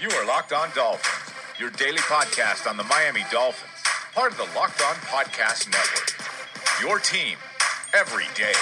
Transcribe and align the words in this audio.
You 0.00 0.08
are 0.10 0.24
Locked 0.26 0.52
On 0.52 0.68
Dolphins, 0.76 1.34
your 1.58 1.70
daily 1.70 1.98
podcast 1.98 2.70
on 2.70 2.76
the 2.76 2.84
Miami 2.84 3.24
Dolphins, 3.32 3.82
part 4.14 4.30
of 4.30 4.38
the 4.38 4.44
Locked 4.54 4.80
On 4.80 4.94
Podcast 4.94 5.68
Network. 5.72 6.14
Your 6.80 7.00
team 7.00 7.36
every 7.92 8.26
day. 8.36 8.52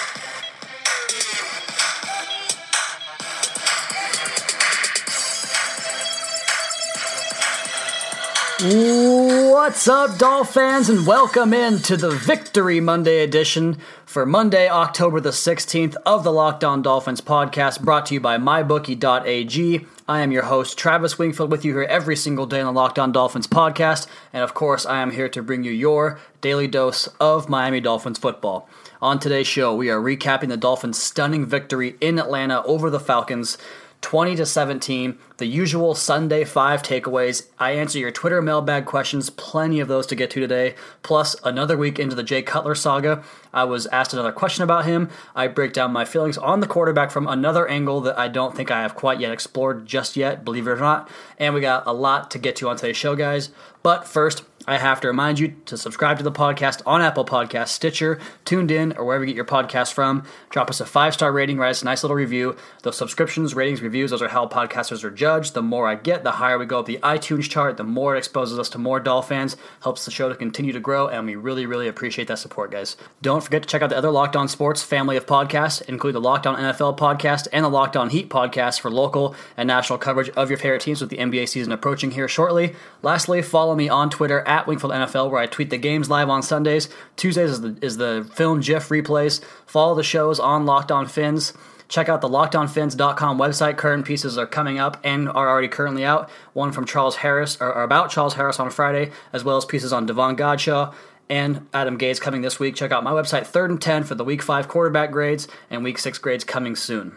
What's 9.52 9.86
up, 9.89 10.16
Dolphins, 10.16 10.89
and 10.89 11.06
welcome 11.06 11.52
in 11.52 11.80
to 11.80 11.98
the 11.98 12.12
Victory 12.12 12.80
Monday 12.80 13.18
edition 13.18 13.77
for 14.06 14.24
Monday, 14.24 14.70
October 14.70 15.20
the 15.20 15.28
16th 15.28 15.96
of 16.06 16.24
the 16.24 16.33
Locked 16.33 16.64
On 16.64 16.80
Dolphins 16.80 17.20
podcast, 17.20 17.83
brought 17.83 18.06
to 18.06 18.14
you 18.14 18.20
by 18.20 18.39
MyBookie.ag. 18.39 19.86
I 20.08 20.20
am 20.20 20.30
your 20.30 20.44
host, 20.44 20.78
Travis 20.78 21.18
Wingfield, 21.18 21.50
with 21.50 21.64
you 21.64 21.72
here 21.72 21.82
every 21.82 22.14
single 22.14 22.46
day 22.46 22.60
on 22.60 22.72
the 22.72 22.80
Locked 22.80 22.96
On 22.96 23.10
Dolphins 23.10 23.48
podcast, 23.48 24.06
and 24.32 24.44
of 24.44 24.54
course, 24.54 24.86
I 24.86 25.02
am 25.02 25.10
here 25.10 25.28
to 25.30 25.42
bring 25.42 25.64
you 25.64 25.72
your 25.72 26.20
daily 26.40 26.68
dose 26.68 27.08
of 27.18 27.48
Miami 27.48 27.80
Dolphins 27.80 28.16
football. 28.16 28.68
On 29.02 29.18
today's 29.18 29.48
show, 29.48 29.74
we 29.74 29.90
are 29.90 30.00
recapping 30.00 30.48
the 30.48 30.56
Dolphins' 30.56 31.02
stunning 31.02 31.44
victory 31.44 31.96
in 32.00 32.20
Atlanta 32.20 32.62
over 32.62 32.88
the 32.88 33.00
Falcons. 33.00 33.58
20 34.00 34.36
to 34.36 34.47
17, 34.47 35.19
the 35.39 35.47
usual 35.47 35.94
Sunday 35.94 36.44
5 36.44 36.83
takeaways. 36.83 37.48
I 37.58 37.72
answer 37.72 37.98
your 37.98 38.11
Twitter 38.11 38.41
mailbag 38.41 38.86
questions, 38.86 39.30
plenty 39.30 39.80
of 39.80 39.89
those 39.89 40.06
to 40.06 40.14
get 40.14 40.30
to 40.30 40.41
today. 40.41 40.75
Plus, 41.02 41.34
another 41.42 41.77
week 41.77 41.98
into 41.98 42.14
the 42.14 42.22
Jay 42.22 42.42
Cutler 42.42 42.74
saga, 42.74 43.24
I 43.52 43.64
was 43.64 43.86
asked 43.86 44.12
another 44.12 44.33
question 44.33 44.62
about 44.62 44.84
him. 44.84 45.11
I 45.34 45.48
break 45.48 45.72
down 45.72 45.92
my 45.92 46.05
feelings 46.05 46.39
on 46.39 46.61
the 46.61 46.67
quarterback 46.67 47.11
from 47.11 47.27
another 47.27 47.67
angle 47.69 48.00
that 48.02 48.19
I 48.19 48.28
don't 48.28 48.55
think 48.55 48.70
I 48.70 48.83
have 48.83 48.94
quite 48.94 49.19
yet 49.19 49.33
explored 49.33 49.86
just 49.86 50.17
yet, 50.17 50.44
believe 50.44 50.67
it 50.67 50.70
or 50.70 50.77
not. 50.77 51.11
And 51.39 51.55
we 51.55 51.61
got 51.61 51.86
a 51.86 51.92
lot 51.92 52.30
to 52.33 52.39
get 52.39 52.56
to 52.56 52.69
on 52.69 52.77
today's 52.77 52.97
show, 52.97 53.17
guys. 53.17 53.50
But 53.83 54.06
first, 54.06 54.42
I 54.67 54.78
have 54.78 55.00
to 55.03 55.06
remind 55.06 55.39
you 55.39 55.55
to 55.67 55.77
subscribe 55.77 56.19
to 56.19 56.25
the 56.25 56.33
podcast 56.33 56.83
on 56.84 57.00
Apple 57.00 57.25
Podcasts, 57.25 57.69
Stitcher, 57.69 58.19
TuneIn, 58.45 58.98
or 58.98 59.05
wherever 59.05 59.23
you 59.23 59.28
get 59.28 59.36
your 59.36 59.45
podcast 59.45 59.92
from. 59.92 60.25
Drop 60.50 60.69
us 60.69 60.81
a 60.81 60.86
five 60.86 61.14
star 61.14 61.31
rating, 61.31 61.56
write 61.56 61.70
us 61.70 61.83
a 61.83 61.84
nice 61.84 62.03
little 62.03 62.17
review. 62.17 62.56
Those 62.83 62.97
subscriptions, 62.97 63.55
ratings, 63.55 63.81
reviews, 63.81 64.11
those 64.11 64.23
are 64.23 64.28
how 64.28 64.48
podcasters 64.48 65.05
are 65.05 65.11
judged. 65.11 65.55
The 65.55 65.62
more 65.62 65.86
I 65.86 65.95
get, 65.95 66.25
the 66.25 66.33
higher 66.33 66.58
we 66.58 66.67
go 66.67 66.81
up 66.81 66.86
the 66.86 66.98
iTunes 66.98 67.48
chart, 67.48 67.77
the 67.77 67.84
more 67.84 68.17
it 68.17 68.19
exposes 68.19 68.58
us 68.58 68.69
to 68.70 68.78
more 68.78 68.98
doll 68.98 69.23
fans, 69.23 69.56
helps 69.83 70.05
the 70.05 70.11
show 70.11 70.28
to 70.28 70.34
continue 70.34 70.73
to 70.73 70.80
grow, 70.80 71.06
and 71.06 71.27
we 71.27 71.36
really, 71.36 71.67
really 71.67 71.86
appreciate 71.86 72.27
that 72.27 72.39
support, 72.39 72.73
guys. 72.73 72.96
Don't 73.23 73.45
forget 73.45 73.63
to 73.63 73.69
check 73.69 73.83
out 73.83 73.90
the 73.90 73.96
other 73.96 74.11
Locked 74.11 74.35
On 74.35 74.48
Sports 74.48 74.83
family 74.83 75.17
of 75.17 75.27
podcasts, 75.27 75.80
include 75.83 76.17
the 76.17 76.20
Locked 76.20 76.46
On 76.46 76.57
NFL 76.57 76.98
podcast 76.98 77.46
and 77.52 77.64
the 77.64 77.69
Locked 77.69 77.96
On 77.96 78.11
Heat 78.11 78.30
podcast 78.30 78.80
for 78.80 78.90
local 78.90 79.36
and 79.57 79.69
national 79.69 80.01
coverage 80.01 80.30
of 80.30 80.51
your 80.51 80.58
favorite 80.58 80.80
teams 80.80 81.01
with 81.01 81.11
the 81.11 81.19
NBA 81.19 81.48
season 81.48 81.70
approaching 81.73 82.11
here 82.11 82.27
shortly. 82.27 82.74
Lastly, 83.02 83.42
follow 83.42 83.77
me 83.77 83.89
on 83.89 84.11
Twitter 84.11 84.40
at 84.40 84.55
Wingfield 84.64 84.92
NFL, 84.92 85.30
where 85.30 85.42
I 85.42 85.46
tweet 85.46 85.68
the 85.68 85.77
games 85.77 86.08
live 86.08 86.30
on 86.30 86.42
Sundays. 86.42 86.89
Tuesdays 87.17 87.50
is 87.50 87.61
the, 87.61 87.77
is 87.83 87.96
the 87.98 88.30
film 88.34 88.61
GIF 88.61 88.89
replays. 88.89 89.44
Follow 89.67 89.94
the 89.94 90.02
shows 90.02 90.40
on 90.40 90.64
Locked 90.64 90.90
On 90.90 91.06
Fins. 91.06 91.52
Check 91.89 92.08
out 92.08 92.20
the 92.20 92.28
lockedonfins.com 92.28 93.39
website. 93.39 93.77
Current 93.77 94.06
pieces 94.06 94.39
are 94.39 94.46
coming 94.46 94.78
up 94.78 94.98
and 95.05 95.28
are 95.28 95.48
already 95.48 95.68
currently 95.68 96.05
out. 96.05 96.30
One 96.52 96.72
from 96.72 96.84
Charles 96.84 97.16
Harris, 97.16 97.61
or, 97.61 97.72
or 97.72 97.83
about 97.83 98.11
Charles 98.11 98.34
Harris 98.34 98.58
on 98.58 98.70
Friday, 98.70 99.12
as 99.33 99.45
well 99.45 99.56
as 99.56 99.64
pieces 99.64 99.92
on 99.92 100.06
Davon 100.06 100.36
Godchaux 100.36 100.95
and 101.28 101.66
Adam 101.72 101.98
Gase 101.98 102.20
coming 102.20 102.42
this 102.42 102.58
week. 102.58 102.74
Check 102.74 102.92
out 102.92 103.05
my 103.05 103.12
website, 103.12 103.46
Third 103.46 103.70
and 103.70 103.80
10, 103.80 104.05
for 104.05 104.14
the 104.14 104.24
Week 104.24 104.42
5 104.42 104.68
quarterback 104.68 105.11
grades 105.11 105.48
and 105.70 105.84
Week 105.84 105.98
6 105.98 106.18
grades 106.18 106.45
coming 106.45 106.77
soon. 106.77 107.14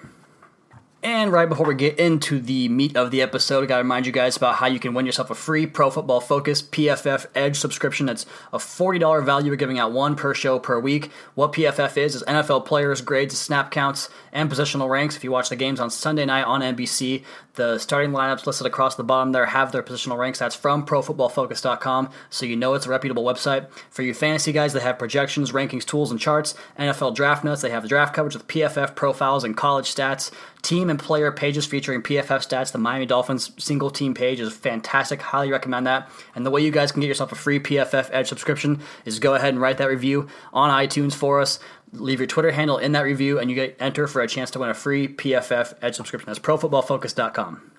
And 1.01 1.31
right 1.31 1.47
before 1.47 1.65
we 1.65 1.75
get 1.75 1.97
into 1.97 2.41
the 2.41 2.67
meat 2.67 2.97
of 2.97 3.09
the 3.09 3.21
episode, 3.21 3.63
I 3.63 3.67
gotta 3.67 3.83
remind 3.83 4.05
you 4.05 4.11
guys 4.11 4.35
about 4.35 4.55
how 4.55 4.67
you 4.67 4.81
can 4.81 4.93
win 4.93 5.05
yourself 5.05 5.29
a 5.29 5.35
free 5.35 5.65
Pro 5.65 5.89
Football 5.89 6.19
Focus 6.19 6.61
PFF 6.61 7.25
Edge 7.35 7.57
subscription. 7.57 8.07
That's 8.07 8.25
a 8.51 8.57
$40 8.57 9.23
value. 9.23 9.49
We're 9.49 9.55
giving 9.55 9.79
out 9.79 9.93
one 9.93 10.17
per 10.17 10.33
show 10.33 10.59
per 10.59 10.77
week. 10.77 11.09
What 11.35 11.53
PFF 11.53 11.95
is, 11.95 12.15
is 12.15 12.23
NFL 12.23 12.65
players, 12.65 12.99
grades, 12.99 13.37
snap 13.37 13.71
counts, 13.71 14.09
and 14.33 14.51
positional 14.51 14.89
ranks. 14.89 15.15
If 15.15 15.23
you 15.23 15.31
watch 15.31 15.47
the 15.47 15.55
games 15.55 15.79
on 15.79 15.89
Sunday 15.89 16.25
night 16.25 16.43
on 16.43 16.59
NBC, 16.59 17.23
the 17.59 17.77
starting 17.77 18.11
lineups 18.11 18.45
listed 18.45 18.67
across 18.67 18.95
the 18.95 19.03
bottom 19.03 19.31
there 19.31 19.45
have 19.45 19.71
their 19.71 19.83
positional 19.83 20.17
ranks. 20.17 20.39
That's 20.39 20.55
from 20.55 20.85
ProFootballFocus.com, 20.85 22.09
so 22.29 22.45
you 22.45 22.55
know 22.55 22.73
it's 22.73 22.85
a 22.85 22.89
reputable 22.89 23.23
website. 23.23 23.69
For 23.89 24.01
you 24.01 24.13
fantasy 24.13 24.51
guys, 24.51 24.73
they 24.73 24.79
have 24.79 24.97
projections, 24.97 25.51
rankings, 25.51 25.85
tools, 25.85 26.11
and 26.11 26.19
charts. 26.19 26.55
NFL 26.77 27.15
draft 27.15 27.43
notes, 27.43 27.61
they 27.61 27.69
have 27.69 27.87
draft 27.87 28.13
coverage 28.13 28.35
with 28.35 28.47
PFF 28.47 28.95
profiles 28.95 29.43
and 29.43 29.57
college 29.57 29.93
stats. 29.93 30.31
Team 30.61 30.89
and 30.89 30.99
player 30.99 31.31
pages 31.31 31.65
featuring 31.65 32.01
PFF 32.01 32.45
stats. 32.45 32.71
The 32.71 32.77
Miami 32.77 33.05
Dolphins 33.05 33.51
single 33.57 33.89
team 33.89 34.13
page 34.13 34.39
is 34.39 34.53
fantastic. 34.53 35.21
Highly 35.21 35.51
recommend 35.51 35.87
that. 35.87 36.09
And 36.35 36.45
the 36.45 36.51
way 36.51 36.61
you 36.61 36.71
guys 36.71 36.91
can 36.91 37.01
get 37.01 37.07
yourself 37.07 37.31
a 37.31 37.35
free 37.35 37.59
PFF 37.59 38.09
Edge 38.11 38.27
subscription 38.27 38.81
is 39.05 39.19
go 39.19 39.35
ahead 39.35 39.49
and 39.49 39.61
write 39.61 39.77
that 39.77 39.87
review 39.87 40.27
on 40.51 40.69
iTunes 40.69 41.13
for 41.13 41.39
us. 41.39 41.59
Leave 41.93 42.19
your 42.19 42.27
Twitter 42.27 42.51
handle 42.51 42.77
in 42.77 42.91
that 42.91 43.01
review, 43.01 43.39
and 43.39 43.49
you 43.49 43.55
get 43.55 43.75
enter 43.79 44.05
for 44.05 44.21
a 44.21 44.27
chance 44.27 44.51
to 44.51 44.59
win 44.59 44.69
a 44.69 44.73
free 44.73 45.07
PFF 45.07 45.73
Edge 45.81 45.95
subscription. 45.95 46.27
That's 46.27 46.39
ProFootballFocus.com. 46.39 47.78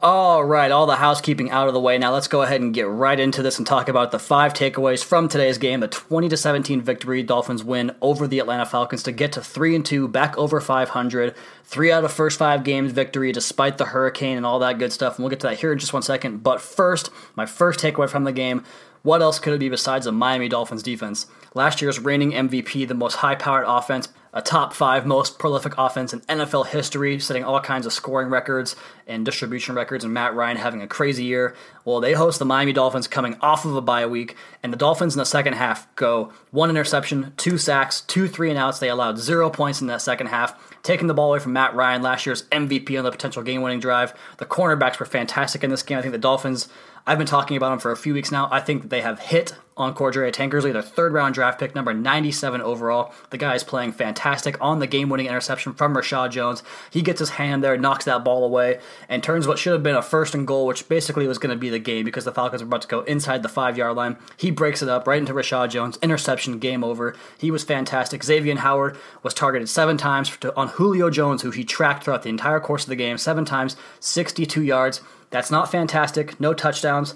All 0.00 0.44
right, 0.44 0.70
all 0.70 0.86
the 0.86 0.94
housekeeping 0.94 1.50
out 1.50 1.66
of 1.66 1.74
the 1.74 1.80
way. 1.80 1.98
Now 1.98 2.12
let's 2.12 2.28
go 2.28 2.42
ahead 2.42 2.60
and 2.60 2.72
get 2.72 2.86
right 2.86 3.18
into 3.18 3.42
this 3.42 3.58
and 3.58 3.66
talk 3.66 3.88
about 3.88 4.12
the 4.12 4.20
five 4.20 4.54
takeaways 4.54 5.02
from 5.02 5.26
today's 5.26 5.58
game. 5.58 5.80
The 5.80 5.88
20 5.88 6.28
to 6.28 6.36
17 6.36 6.80
victory, 6.82 7.20
Dolphins 7.24 7.64
win 7.64 7.90
over 8.00 8.28
the 8.28 8.38
Atlanta 8.38 8.64
Falcons 8.64 9.02
to 9.02 9.12
get 9.12 9.32
to 9.32 9.40
3 9.42 9.74
and 9.74 9.84
2, 9.84 10.06
back 10.06 10.38
over 10.38 10.60
500. 10.60 11.34
3 11.64 11.90
out 11.90 12.04
of 12.04 12.12
first 12.12 12.38
5 12.38 12.62
games 12.62 12.92
victory 12.92 13.32
despite 13.32 13.76
the 13.78 13.86
hurricane 13.86 14.36
and 14.36 14.46
all 14.46 14.60
that 14.60 14.78
good 14.78 14.92
stuff. 14.92 15.16
And 15.16 15.24
we'll 15.24 15.30
get 15.30 15.40
to 15.40 15.48
that 15.48 15.58
here 15.58 15.72
in 15.72 15.80
just 15.80 15.92
one 15.92 16.02
second. 16.02 16.44
But 16.44 16.60
first, 16.60 17.10
my 17.34 17.44
first 17.44 17.80
takeaway 17.80 18.08
from 18.08 18.22
the 18.22 18.30
game, 18.30 18.62
what 19.02 19.20
else 19.20 19.40
could 19.40 19.54
it 19.54 19.58
be 19.58 19.68
besides 19.68 20.04
the 20.04 20.12
Miami 20.12 20.48
Dolphins 20.48 20.84
defense? 20.84 21.26
Last 21.54 21.82
year's 21.82 21.98
reigning 21.98 22.30
MVP, 22.30 22.86
the 22.86 22.94
most 22.94 23.16
high-powered 23.16 23.64
offense, 23.66 24.10
a 24.32 24.42
top 24.42 24.72
five 24.72 25.06
most 25.06 25.38
prolific 25.38 25.74
offense 25.78 26.12
in 26.12 26.20
NFL 26.22 26.66
history, 26.66 27.18
setting 27.18 27.44
all 27.44 27.60
kinds 27.60 27.86
of 27.86 27.92
scoring 27.92 28.28
records 28.28 28.76
and 29.06 29.24
distribution 29.24 29.74
records, 29.74 30.04
and 30.04 30.12
Matt 30.12 30.34
Ryan 30.34 30.56
having 30.56 30.82
a 30.82 30.86
crazy 30.86 31.24
year. 31.24 31.56
Well, 31.84 32.00
they 32.00 32.12
host 32.12 32.38
the 32.38 32.44
Miami 32.44 32.72
Dolphins 32.72 33.08
coming 33.08 33.36
off 33.40 33.64
of 33.64 33.74
a 33.74 33.80
bye 33.80 34.06
week, 34.06 34.36
and 34.62 34.72
the 34.72 34.76
Dolphins 34.76 35.14
in 35.14 35.18
the 35.18 35.24
second 35.24 35.54
half 35.54 35.94
go 35.96 36.32
one 36.50 36.70
interception, 36.70 37.32
two 37.36 37.58
sacks, 37.58 38.02
two 38.02 38.28
three 38.28 38.50
and 38.50 38.58
outs. 38.58 38.78
They 38.78 38.90
allowed 38.90 39.18
zero 39.18 39.50
points 39.50 39.80
in 39.80 39.86
that 39.86 40.02
second 40.02 40.26
half, 40.26 40.76
taking 40.82 41.06
the 41.06 41.14
ball 41.14 41.30
away 41.30 41.38
from 41.38 41.54
Matt 41.54 41.74
Ryan, 41.74 42.02
last 42.02 42.26
year's 42.26 42.42
MVP 42.44 42.98
on 42.98 43.04
the 43.04 43.10
potential 43.10 43.42
game 43.42 43.62
winning 43.62 43.80
drive. 43.80 44.14
The 44.36 44.46
cornerbacks 44.46 44.98
were 45.00 45.06
fantastic 45.06 45.64
in 45.64 45.70
this 45.70 45.82
game. 45.82 45.98
I 45.98 46.02
think 46.02 46.12
the 46.12 46.18
Dolphins. 46.18 46.68
I've 47.08 47.16
been 47.16 47.26
talking 47.26 47.56
about 47.56 47.70
them 47.70 47.78
for 47.78 47.90
a 47.90 47.96
few 47.96 48.12
weeks 48.12 48.30
now. 48.30 48.50
I 48.52 48.60
think 48.60 48.82
that 48.82 48.88
they 48.88 49.00
have 49.00 49.18
hit 49.18 49.54
on 49.78 49.94
Cordrea 49.94 50.30
Tankersley, 50.30 50.74
their 50.74 50.82
third 50.82 51.14
round 51.14 51.32
draft 51.34 51.58
pick, 51.58 51.74
number 51.74 51.94
97 51.94 52.60
overall. 52.60 53.14
The 53.30 53.38
guy 53.38 53.54
is 53.54 53.64
playing 53.64 53.92
fantastic 53.92 54.58
on 54.60 54.78
the 54.78 54.86
game 54.86 55.08
winning 55.08 55.26
interception 55.26 55.72
from 55.72 55.94
Reshad 55.94 56.32
Jones. 56.32 56.62
He 56.90 57.00
gets 57.00 57.20
his 57.20 57.30
hand 57.30 57.64
there, 57.64 57.78
knocks 57.78 58.04
that 58.04 58.24
ball 58.24 58.44
away, 58.44 58.80
and 59.08 59.22
turns 59.22 59.46
what 59.46 59.58
should 59.58 59.72
have 59.72 59.82
been 59.82 59.96
a 59.96 60.02
first 60.02 60.34
and 60.34 60.46
goal, 60.46 60.66
which 60.66 60.86
basically 60.86 61.26
was 61.26 61.38
going 61.38 61.54
to 61.54 61.58
be 61.58 61.70
the 61.70 61.78
game 61.78 62.04
because 62.04 62.26
the 62.26 62.32
Falcons 62.32 62.60
were 62.60 62.66
about 62.66 62.82
to 62.82 62.88
go 62.88 63.00
inside 63.02 63.42
the 63.42 63.48
five 63.48 63.78
yard 63.78 63.96
line. 63.96 64.18
He 64.36 64.50
breaks 64.50 64.82
it 64.82 64.90
up 64.90 65.06
right 65.06 65.18
into 65.18 65.32
Reshad 65.32 65.70
Jones. 65.70 65.98
Interception, 66.02 66.58
game 66.58 66.84
over. 66.84 67.16
He 67.38 67.50
was 67.50 67.64
fantastic. 67.64 68.22
Xavier 68.22 68.56
Howard 68.56 68.98
was 69.22 69.32
targeted 69.32 69.70
seven 69.70 69.96
times 69.96 70.36
on 70.54 70.68
Julio 70.68 71.08
Jones, 71.08 71.40
who 71.40 71.52
he 71.52 71.64
tracked 71.64 72.04
throughout 72.04 72.22
the 72.22 72.28
entire 72.28 72.60
course 72.60 72.82
of 72.82 72.90
the 72.90 72.96
game, 72.96 73.16
seven 73.16 73.46
times, 73.46 73.76
62 74.00 74.62
yards. 74.62 75.00
That's 75.30 75.50
not 75.50 75.70
fantastic. 75.70 76.40
No 76.40 76.54
touchdowns 76.54 77.14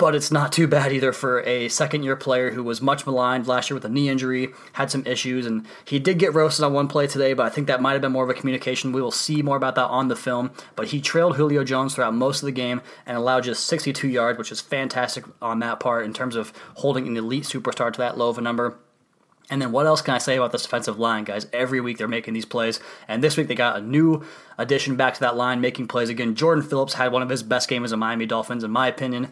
but 0.00 0.14
it's 0.14 0.30
not 0.30 0.50
too 0.50 0.66
bad 0.66 0.94
either 0.94 1.12
for 1.12 1.42
a 1.42 1.68
second 1.68 2.02
year 2.04 2.16
player 2.16 2.52
who 2.52 2.64
was 2.64 2.80
much 2.80 3.04
maligned 3.04 3.46
last 3.46 3.68
year 3.68 3.74
with 3.74 3.84
a 3.84 3.88
knee 3.90 4.08
injury, 4.08 4.48
had 4.72 4.90
some 4.90 5.04
issues, 5.04 5.44
and 5.44 5.66
he 5.84 5.98
did 5.98 6.18
get 6.18 6.32
roasted 6.32 6.64
on 6.64 6.72
one 6.72 6.88
play 6.88 7.06
today, 7.06 7.34
but 7.34 7.44
I 7.44 7.50
think 7.50 7.66
that 7.66 7.82
might 7.82 7.92
have 7.92 8.00
been 8.00 8.10
more 8.10 8.24
of 8.24 8.30
a 8.30 8.34
communication. 8.34 8.92
We 8.92 9.02
will 9.02 9.10
see 9.10 9.42
more 9.42 9.58
about 9.58 9.74
that 9.74 9.88
on 9.88 10.08
the 10.08 10.16
film. 10.16 10.52
But 10.74 10.88
he 10.88 11.02
trailed 11.02 11.36
Julio 11.36 11.64
Jones 11.64 11.94
throughout 11.94 12.14
most 12.14 12.40
of 12.40 12.46
the 12.46 12.52
game 12.52 12.80
and 13.04 13.14
allowed 13.14 13.42
just 13.42 13.66
62 13.66 14.08
yards, 14.08 14.38
which 14.38 14.50
is 14.50 14.62
fantastic 14.62 15.24
on 15.42 15.58
that 15.58 15.80
part 15.80 16.06
in 16.06 16.14
terms 16.14 16.34
of 16.34 16.54
holding 16.76 17.06
an 17.06 17.18
elite 17.18 17.44
superstar 17.44 17.92
to 17.92 17.98
that 17.98 18.16
low 18.16 18.30
of 18.30 18.38
a 18.38 18.40
number. 18.40 18.78
And 19.50 19.60
then 19.60 19.72
what 19.72 19.84
else 19.84 20.00
can 20.00 20.14
I 20.14 20.18
say 20.18 20.36
about 20.36 20.52
this 20.52 20.62
defensive 20.62 20.98
line, 20.98 21.24
guys? 21.24 21.46
Every 21.52 21.80
week 21.80 21.98
they're 21.98 22.08
making 22.08 22.34
these 22.34 22.44
plays, 22.44 22.78
and 23.08 23.22
this 23.22 23.36
week 23.36 23.48
they 23.48 23.56
got 23.56 23.76
a 23.76 23.80
new 23.80 24.24
addition 24.56 24.94
back 24.96 25.14
to 25.14 25.20
that 25.20 25.36
line 25.36 25.60
making 25.60 25.88
plays 25.88 26.08
again. 26.08 26.36
Jordan 26.36 26.62
Phillips 26.62 26.94
had 26.94 27.10
one 27.10 27.20
of 27.22 27.28
his 27.28 27.42
best 27.42 27.68
games 27.68 27.86
as 27.86 27.92
a 27.92 27.96
Miami 27.96 28.26
Dolphins, 28.26 28.62
in 28.62 28.70
my 28.70 28.86
opinion. 28.86 29.28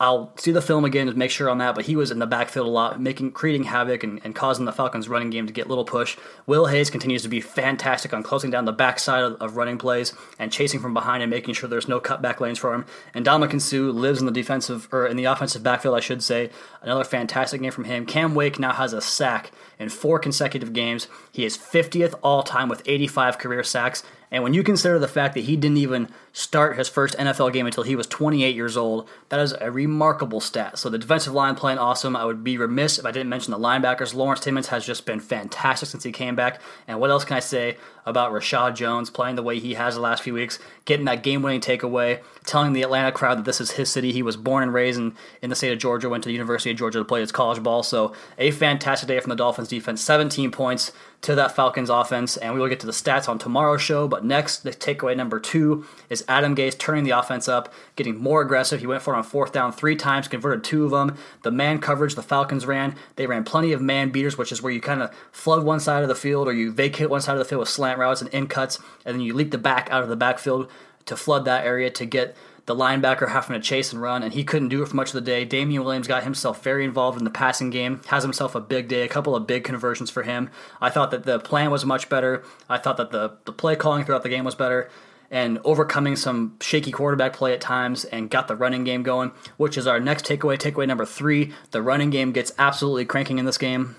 I'll 0.00 0.32
see 0.36 0.52
the 0.52 0.62
film 0.62 0.84
again 0.84 1.08
to 1.08 1.14
make 1.14 1.32
sure 1.32 1.50
on 1.50 1.58
that, 1.58 1.74
but 1.74 1.86
he 1.86 1.96
was 1.96 2.12
in 2.12 2.20
the 2.20 2.26
backfield 2.26 2.68
a 2.68 2.70
lot, 2.70 3.00
making 3.00 3.32
creating 3.32 3.64
havoc 3.64 4.04
and, 4.04 4.20
and 4.22 4.32
causing 4.32 4.64
the 4.64 4.72
Falcons 4.72 5.08
running 5.08 5.30
game 5.30 5.48
to 5.48 5.52
get 5.52 5.68
little 5.68 5.84
push. 5.84 6.16
Will 6.46 6.66
Hayes 6.66 6.88
continues 6.88 7.22
to 7.22 7.28
be 7.28 7.40
fantastic 7.40 8.14
on 8.14 8.22
closing 8.22 8.52
down 8.52 8.64
the 8.64 8.72
backside 8.72 9.24
of, 9.24 9.34
of 9.42 9.56
running 9.56 9.76
plays 9.76 10.14
and 10.38 10.52
chasing 10.52 10.78
from 10.78 10.94
behind 10.94 11.24
and 11.24 11.30
making 11.30 11.54
sure 11.54 11.68
there's 11.68 11.88
no 11.88 11.98
cutback 11.98 12.38
lanes 12.38 12.60
for 12.60 12.74
him. 12.74 12.86
And 13.12 13.26
Ndamukong 13.26 13.60
Suh 13.60 13.90
lives 13.90 14.20
in 14.20 14.26
the 14.26 14.32
defensive 14.32 14.88
or 14.92 15.04
in 15.04 15.16
the 15.16 15.24
offensive 15.24 15.64
backfield, 15.64 15.96
I 15.96 16.00
should 16.00 16.22
say. 16.22 16.50
Another 16.80 17.02
fantastic 17.02 17.60
game 17.60 17.72
from 17.72 17.84
him. 17.84 18.06
Cam 18.06 18.36
Wake 18.36 18.60
now 18.60 18.74
has 18.74 18.92
a 18.92 19.00
sack 19.00 19.50
in 19.80 19.88
four 19.88 20.20
consecutive 20.20 20.72
games. 20.72 21.08
He 21.32 21.44
is 21.44 21.58
50th 21.58 22.14
all 22.22 22.44
time 22.44 22.68
with 22.68 22.82
85 22.86 23.38
career 23.38 23.64
sacks. 23.64 24.04
And 24.30 24.42
when 24.42 24.54
you 24.54 24.62
consider 24.62 24.98
the 24.98 25.08
fact 25.08 25.34
that 25.34 25.44
he 25.44 25.56
didn't 25.56 25.78
even 25.78 26.08
start 26.38 26.78
his 26.78 26.88
first 26.88 27.16
NFL 27.18 27.52
game 27.52 27.66
until 27.66 27.82
he 27.82 27.96
was 27.96 28.06
28 28.06 28.54
years 28.54 28.76
old, 28.76 29.08
that 29.28 29.40
is 29.40 29.56
a 29.60 29.72
remarkable 29.72 30.40
stat. 30.40 30.78
So 30.78 30.88
the 30.88 30.96
defensive 30.96 31.32
line 31.32 31.56
playing 31.56 31.78
awesome. 31.78 32.14
I 32.14 32.24
would 32.24 32.44
be 32.44 32.56
remiss 32.56 32.96
if 32.96 33.04
I 33.04 33.10
didn't 33.10 33.28
mention 33.28 33.50
the 33.50 33.58
linebackers. 33.58 34.14
Lawrence 34.14 34.38
Timmons 34.38 34.68
has 34.68 34.86
just 34.86 35.04
been 35.04 35.18
fantastic 35.18 35.88
since 35.88 36.04
he 36.04 36.12
came 36.12 36.36
back. 36.36 36.60
And 36.86 37.00
what 37.00 37.10
else 37.10 37.24
can 37.24 37.36
I 37.36 37.40
say 37.40 37.76
about 38.06 38.32
Reshad 38.32 38.76
Jones 38.76 39.10
playing 39.10 39.34
the 39.34 39.42
way 39.42 39.58
he 39.58 39.74
has 39.74 39.96
the 39.96 40.00
last 40.00 40.22
few 40.22 40.32
weeks, 40.32 40.60
getting 40.84 41.06
that 41.06 41.22
game-winning 41.22 41.60
takeaway, 41.60 42.22
telling 42.46 42.72
the 42.72 42.82
Atlanta 42.82 43.12
crowd 43.12 43.38
that 43.38 43.44
this 43.44 43.60
is 43.60 43.72
his 43.72 43.90
city. 43.90 44.12
He 44.12 44.22
was 44.22 44.36
born 44.36 44.62
and 44.62 44.72
raised 44.72 44.98
in, 44.98 45.14
in 45.42 45.50
the 45.50 45.56
state 45.56 45.72
of 45.72 45.78
Georgia, 45.78 46.08
went 46.08 46.22
to 46.22 46.28
the 46.28 46.32
University 46.32 46.70
of 46.70 46.76
Georgia 46.76 47.00
to 47.00 47.04
play 47.04 47.20
his 47.20 47.32
college 47.32 47.62
ball. 47.62 47.82
So 47.82 48.14
a 48.38 48.50
fantastic 48.52 49.08
day 49.08 49.20
from 49.20 49.30
the 49.30 49.36
Dolphins 49.36 49.68
defense. 49.68 50.00
17 50.00 50.50
points 50.50 50.92
to 51.20 51.34
that 51.34 51.54
Falcons 51.54 51.90
offense, 51.90 52.36
and 52.36 52.54
we 52.54 52.60
will 52.60 52.68
get 52.68 52.80
to 52.80 52.86
the 52.86 52.92
stats 52.92 53.28
on 53.28 53.38
tomorrow's 53.38 53.82
show. 53.82 54.06
But 54.08 54.24
next, 54.24 54.58
the 54.58 54.70
takeaway 54.70 55.16
number 55.16 55.40
two 55.40 55.84
is 56.08 56.24
Adam 56.28 56.54
Gase 56.54 56.78
turning 56.78 57.04
the 57.04 57.18
offense 57.18 57.48
up, 57.48 57.72
getting 57.96 58.16
more 58.16 58.42
aggressive. 58.42 58.80
He 58.80 58.86
went 58.86 59.02
for 59.02 59.14
it 59.14 59.16
on 59.16 59.24
fourth 59.24 59.52
down 59.52 59.72
three 59.72 59.96
times, 59.96 60.28
converted 60.28 60.62
two 60.62 60.84
of 60.84 60.90
them. 60.90 61.16
The 61.42 61.50
man 61.50 61.80
coverage 61.80 62.14
the 62.14 62.22
Falcons 62.22 62.66
ran, 62.66 62.94
they 63.16 63.26
ran 63.26 63.44
plenty 63.44 63.72
of 63.72 63.80
man 63.80 64.10
beaters, 64.10 64.36
which 64.36 64.52
is 64.52 64.62
where 64.62 64.72
you 64.72 64.80
kind 64.80 65.02
of 65.02 65.10
flood 65.32 65.64
one 65.64 65.80
side 65.80 66.02
of 66.02 66.08
the 66.08 66.14
field 66.14 66.46
or 66.46 66.52
you 66.52 66.70
vacate 66.70 67.10
one 67.10 67.22
side 67.22 67.32
of 67.32 67.38
the 67.38 67.44
field 67.46 67.60
with 67.60 67.68
slant 67.68 67.98
routes 67.98 68.20
and 68.20 68.32
in 68.32 68.46
cuts, 68.46 68.78
and 69.04 69.14
then 69.14 69.22
you 69.22 69.32
leak 69.32 69.50
the 69.50 69.58
back 69.58 69.88
out 69.90 70.02
of 70.02 70.08
the 70.08 70.16
backfield 70.16 70.70
to 71.06 71.16
flood 71.16 71.46
that 71.46 71.64
area 71.64 71.90
to 71.90 72.04
get 72.04 72.36
the 72.66 72.76
linebacker 72.76 73.30
having 73.30 73.54
to 73.54 73.66
chase 73.66 73.94
and 73.94 74.02
run, 74.02 74.22
and 74.22 74.34
he 74.34 74.44
couldn't 74.44 74.68
do 74.68 74.82
it 74.82 74.88
for 74.88 74.96
much 74.96 75.08
of 75.08 75.14
the 75.14 75.22
day. 75.22 75.42
Damien 75.42 75.82
Williams 75.82 76.06
got 76.06 76.22
himself 76.22 76.62
very 76.62 76.84
involved 76.84 77.16
in 77.16 77.24
the 77.24 77.30
passing 77.30 77.70
game, 77.70 78.02
has 78.08 78.22
himself 78.22 78.54
a 78.54 78.60
big 78.60 78.88
day, 78.88 79.02
a 79.04 79.08
couple 79.08 79.34
of 79.34 79.46
big 79.46 79.64
conversions 79.64 80.10
for 80.10 80.22
him. 80.22 80.50
I 80.78 80.90
thought 80.90 81.10
that 81.12 81.24
the 81.24 81.38
plan 81.38 81.70
was 81.70 81.86
much 81.86 82.10
better. 82.10 82.44
I 82.68 82.76
thought 82.76 82.98
that 82.98 83.10
the, 83.10 83.38
the 83.46 83.54
play 83.54 83.74
calling 83.74 84.04
throughout 84.04 84.22
the 84.22 84.28
game 84.28 84.44
was 84.44 84.54
better 84.54 84.90
and 85.30 85.58
overcoming 85.64 86.16
some 86.16 86.56
shaky 86.60 86.90
quarterback 86.90 87.34
play 87.34 87.52
at 87.52 87.60
times 87.60 88.04
and 88.06 88.30
got 88.30 88.48
the 88.48 88.56
running 88.56 88.84
game 88.84 89.02
going, 89.02 89.32
which 89.56 89.76
is 89.76 89.86
our 89.86 90.00
next 90.00 90.24
takeaway. 90.24 90.58
Takeaway 90.58 90.86
number 90.86 91.04
three 91.04 91.52
the 91.70 91.82
running 91.82 92.10
game 92.10 92.32
gets 92.32 92.52
absolutely 92.58 93.04
cranking 93.04 93.38
in 93.38 93.44
this 93.44 93.58
game. 93.58 93.96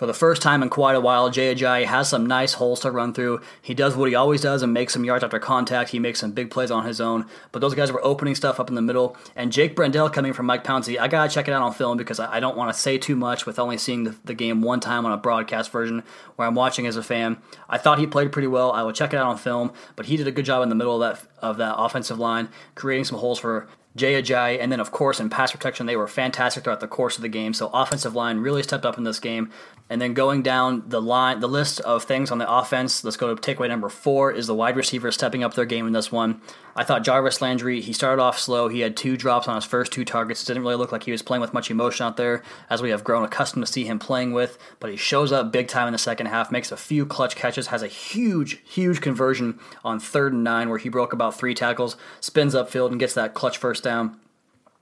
For 0.00 0.06
the 0.06 0.14
first 0.14 0.40
time 0.40 0.62
in 0.62 0.70
quite 0.70 0.96
a 0.96 1.00
while, 1.00 1.28
Jay 1.28 1.54
Ajayi 1.54 1.84
has 1.84 2.08
some 2.08 2.24
nice 2.24 2.54
holes 2.54 2.80
to 2.80 2.90
run 2.90 3.12
through. 3.12 3.42
He 3.60 3.74
does 3.74 3.94
what 3.94 4.08
he 4.08 4.14
always 4.14 4.40
does 4.40 4.62
and 4.62 4.72
makes 4.72 4.94
some 4.94 5.04
yards 5.04 5.22
after 5.22 5.38
contact. 5.38 5.90
He 5.90 5.98
makes 5.98 6.20
some 6.20 6.32
big 6.32 6.50
plays 6.50 6.70
on 6.70 6.86
his 6.86 7.02
own. 7.02 7.26
But 7.52 7.58
those 7.60 7.74
guys 7.74 7.92
were 7.92 8.02
opening 8.02 8.34
stuff 8.34 8.58
up 8.58 8.70
in 8.70 8.76
the 8.76 8.80
middle. 8.80 9.14
And 9.36 9.52
Jake 9.52 9.76
Brendel 9.76 10.08
coming 10.08 10.32
from 10.32 10.46
Mike 10.46 10.64
Pouncey, 10.64 10.98
I 10.98 11.06
gotta 11.06 11.30
check 11.30 11.48
it 11.48 11.52
out 11.52 11.60
on 11.60 11.74
film 11.74 11.98
because 11.98 12.18
I 12.18 12.40
don't 12.40 12.56
want 12.56 12.72
to 12.72 12.80
say 12.80 12.96
too 12.96 13.14
much 13.14 13.44
with 13.44 13.58
only 13.58 13.76
seeing 13.76 14.04
the, 14.04 14.16
the, 14.24 14.32
game 14.32 14.62
one 14.62 14.80
time 14.80 15.04
on 15.04 15.12
a 15.12 15.18
broadcast 15.18 15.70
version 15.70 16.02
where 16.36 16.48
I'm 16.48 16.54
watching 16.54 16.86
as 16.86 16.96
a 16.96 17.02
fan. 17.02 17.36
I 17.68 17.76
thought 17.76 17.98
he 17.98 18.06
played 18.06 18.32
pretty 18.32 18.48
well. 18.48 18.72
I 18.72 18.82
will 18.84 18.94
check 18.94 19.12
it 19.12 19.18
out 19.18 19.26
on 19.26 19.36
film, 19.36 19.70
but 19.96 20.06
he 20.06 20.16
did 20.16 20.26
a 20.26 20.32
good 20.32 20.46
job 20.46 20.62
in 20.62 20.70
the 20.70 20.74
middle 20.74 21.02
of 21.02 21.18
that 21.18 21.28
of 21.42 21.58
that 21.58 21.76
offensive 21.76 22.18
line, 22.18 22.48
creating 22.74 23.04
some 23.04 23.18
holes 23.18 23.38
for 23.38 23.68
Jay 23.96 24.20
Ajayi, 24.20 24.58
and 24.60 24.70
then 24.70 24.80
of 24.80 24.92
course 24.92 25.18
in 25.18 25.30
pass 25.30 25.50
protection 25.52 25.86
they 25.86 25.96
were 25.96 26.06
fantastic 26.06 26.64
throughout 26.64 26.80
the 26.80 26.88
course 26.88 27.16
of 27.16 27.22
the 27.22 27.28
game. 27.28 27.52
So 27.52 27.70
offensive 27.72 28.14
line 28.14 28.38
really 28.38 28.62
stepped 28.62 28.86
up 28.86 28.98
in 28.98 29.04
this 29.04 29.18
game. 29.18 29.50
And 29.88 30.00
then 30.00 30.14
going 30.14 30.42
down 30.42 30.84
the 30.86 31.02
line, 31.02 31.40
the 31.40 31.48
list 31.48 31.80
of 31.80 32.04
things 32.04 32.30
on 32.30 32.38
the 32.38 32.48
offense. 32.48 33.02
Let's 33.02 33.16
go 33.16 33.34
to 33.34 33.40
takeaway 33.40 33.68
number 33.68 33.88
four 33.88 34.30
is 34.30 34.46
the 34.46 34.54
wide 34.54 34.76
receiver 34.76 35.10
stepping 35.10 35.42
up 35.42 35.54
their 35.54 35.64
game 35.64 35.88
in 35.88 35.92
this 35.92 36.12
one. 36.12 36.40
I 36.76 36.84
thought 36.84 37.02
Jarvis 37.02 37.42
Landry 37.42 37.80
he 37.80 37.92
started 37.92 38.22
off 38.22 38.38
slow. 38.38 38.68
He 38.68 38.80
had 38.80 38.96
two 38.96 39.16
drops 39.16 39.48
on 39.48 39.56
his 39.56 39.64
first 39.64 39.90
two 39.90 40.04
targets. 40.04 40.42
It 40.42 40.46
didn't 40.46 40.62
really 40.62 40.76
look 40.76 40.92
like 40.92 41.02
he 41.02 41.10
was 41.10 41.22
playing 41.22 41.40
with 41.40 41.52
much 41.52 41.72
emotion 41.72 42.06
out 42.06 42.16
there, 42.16 42.44
as 42.70 42.80
we 42.80 42.90
have 42.90 43.02
grown 43.02 43.24
accustomed 43.24 43.66
to 43.66 43.72
see 43.72 43.84
him 43.84 43.98
playing 43.98 44.32
with. 44.32 44.56
But 44.78 44.90
he 44.90 44.96
shows 44.96 45.32
up 45.32 45.50
big 45.50 45.66
time 45.66 45.88
in 45.88 45.92
the 45.92 45.98
second 45.98 46.26
half, 46.26 46.52
makes 46.52 46.70
a 46.70 46.76
few 46.76 47.04
clutch 47.04 47.34
catches, 47.34 47.66
has 47.66 47.82
a 47.82 47.88
huge, 47.88 48.62
huge 48.64 49.00
conversion 49.00 49.58
on 49.84 49.98
third 49.98 50.32
and 50.32 50.44
nine 50.44 50.68
where 50.68 50.78
he 50.78 50.88
broke 50.88 51.12
about 51.12 51.36
three 51.36 51.54
tackles, 51.54 51.96
spins 52.20 52.54
upfield 52.54 52.92
and 52.92 53.00
gets 53.00 53.14
that 53.14 53.34
clutch 53.34 53.58
first 53.58 53.79
down. 53.80 54.18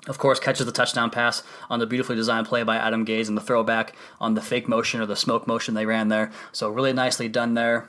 Of 0.06 0.18
course, 0.18 0.40
catches 0.40 0.64
the 0.64 0.72
touchdown 0.72 1.10
pass 1.10 1.42
on 1.68 1.80
the 1.80 1.86
beautifully 1.86 2.16
designed 2.16 2.46
play 2.46 2.62
by 2.62 2.76
Adam 2.76 3.04
Gase 3.04 3.28
and 3.28 3.36
the 3.36 3.42
throwback 3.42 3.94
on 4.20 4.34
the 4.34 4.40
fake 4.40 4.68
motion 4.68 5.00
or 5.00 5.06
the 5.06 5.16
smoke 5.16 5.46
motion 5.46 5.74
they 5.74 5.86
ran 5.86 6.08
there. 6.08 6.30
So, 6.52 6.70
really 6.70 6.92
nicely 6.92 7.28
done 7.28 7.54
there. 7.54 7.84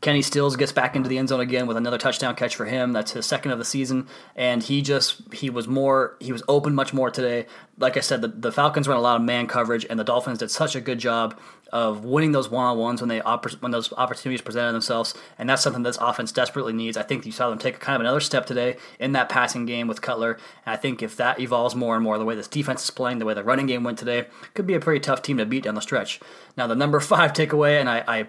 Kenny 0.00 0.22
Stills 0.22 0.56
gets 0.56 0.72
back 0.72 0.94
into 0.94 1.08
the 1.08 1.18
end 1.18 1.28
zone 1.28 1.40
again 1.40 1.66
with 1.66 1.76
another 1.76 1.98
touchdown 1.98 2.36
catch 2.36 2.54
for 2.54 2.66
him. 2.66 2.92
That's 2.92 3.12
his 3.12 3.26
second 3.26 3.52
of 3.52 3.58
the 3.58 3.64
season, 3.64 4.06
and 4.34 4.62
he 4.62 4.82
just 4.82 5.22
he 5.32 5.50
was 5.50 5.66
more 5.66 6.16
he 6.20 6.32
was 6.32 6.42
open 6.48 6.74
much 6.74 6.92
more 6.92 7.10
today. 7.10 7.46
Like 7.78 7.96
I 7.96 8.00
said, 8.00 8.22
the, 8.22 8.28
the 8.28 8.52
Falcons 8.52 8.88
ran 8.88 8.96
a 8.98 9.00
lot 9.00 9.16
of 9.16 9.22
man 9.22 9.46
coverage, 9.46 9.86
and 9.88 9.98
the 9.98 10.04
Dolphins 10.04 10.38
did 10.38 10.50
such 10.50 10.76
a 10.76 10.80
good 10.80 10.98
job 10.98 11.38
of 11.72 12.04
winning 12.04 12.32
those 12.32 12.48
one 12.48 12.64
on 12.64 12.78
ones 12.78 13.00
when 13.00 13.08
they 13.08 13.20
when 13.60 13.72
those 13.72 13.92
opportunities 13.94 14.42
presented 14.42 14.72
themselves, 14.72 15.14
and 15.38 15.48
that's 15.48 15.62
something 15.62 15.82
this 15.82 15.98
offense 16.00 16.30
desperately 16.30 16.72
needs. 16.72 16.96
I 16.96 17.02
think 17.02 17.26
you 17.26 17.32
saw 17.32 17.48
them 17.50 17.58
take 17.58 17.80
kind 17.80 17.96
of 17.96 18.00
another 18.00 18.20
step 18.20 18.46
today 18.46 18.76
in 19.00 19.12
that 19.12 19.28
passing 19.28 19.66
game 19.66 19.88
with 19.88 20.02
Cutler, 20.02 20.38
and 20.64 20.74
I 20.74 20.76
think 20.76 21.02
if 21.02 21.16
that 21.16 21.40
evolves 21.40 21.74
more 21.74 21.94
and 21.94 22.04
more, 22.04 22.18
the 22.18 22.24
way 22.24 22.34
this 22.34 22.48
defense 22.48 22.84
is 22.84 22.90
playing, 22.90 23.18
the 23.18 23.24
way 23.24 23.34
the 23.34 23.44
running 23.44 23.66
game 23.66 23.82
went 23.82 23.98
today, 23.98 24.26
could 24.54 24.66
be 24.66 24.74
a 24.74 24.80
pretty 24.80 25.00
tough 25.00 25.22
team 25.22 25.38
to 25.38 25.46
beat 25.46 25.64
down 25.64 25.74
the 25.74 25.80
stretch. 25.80 26.20
Now 26.56 26.66
the 26.66 26.76
number 26.76 27.00
five 27.06 27.32
takeaway, 27.32 27.80
and 27.80 27.88
I, 27.88 28.04
I 28.06 28.26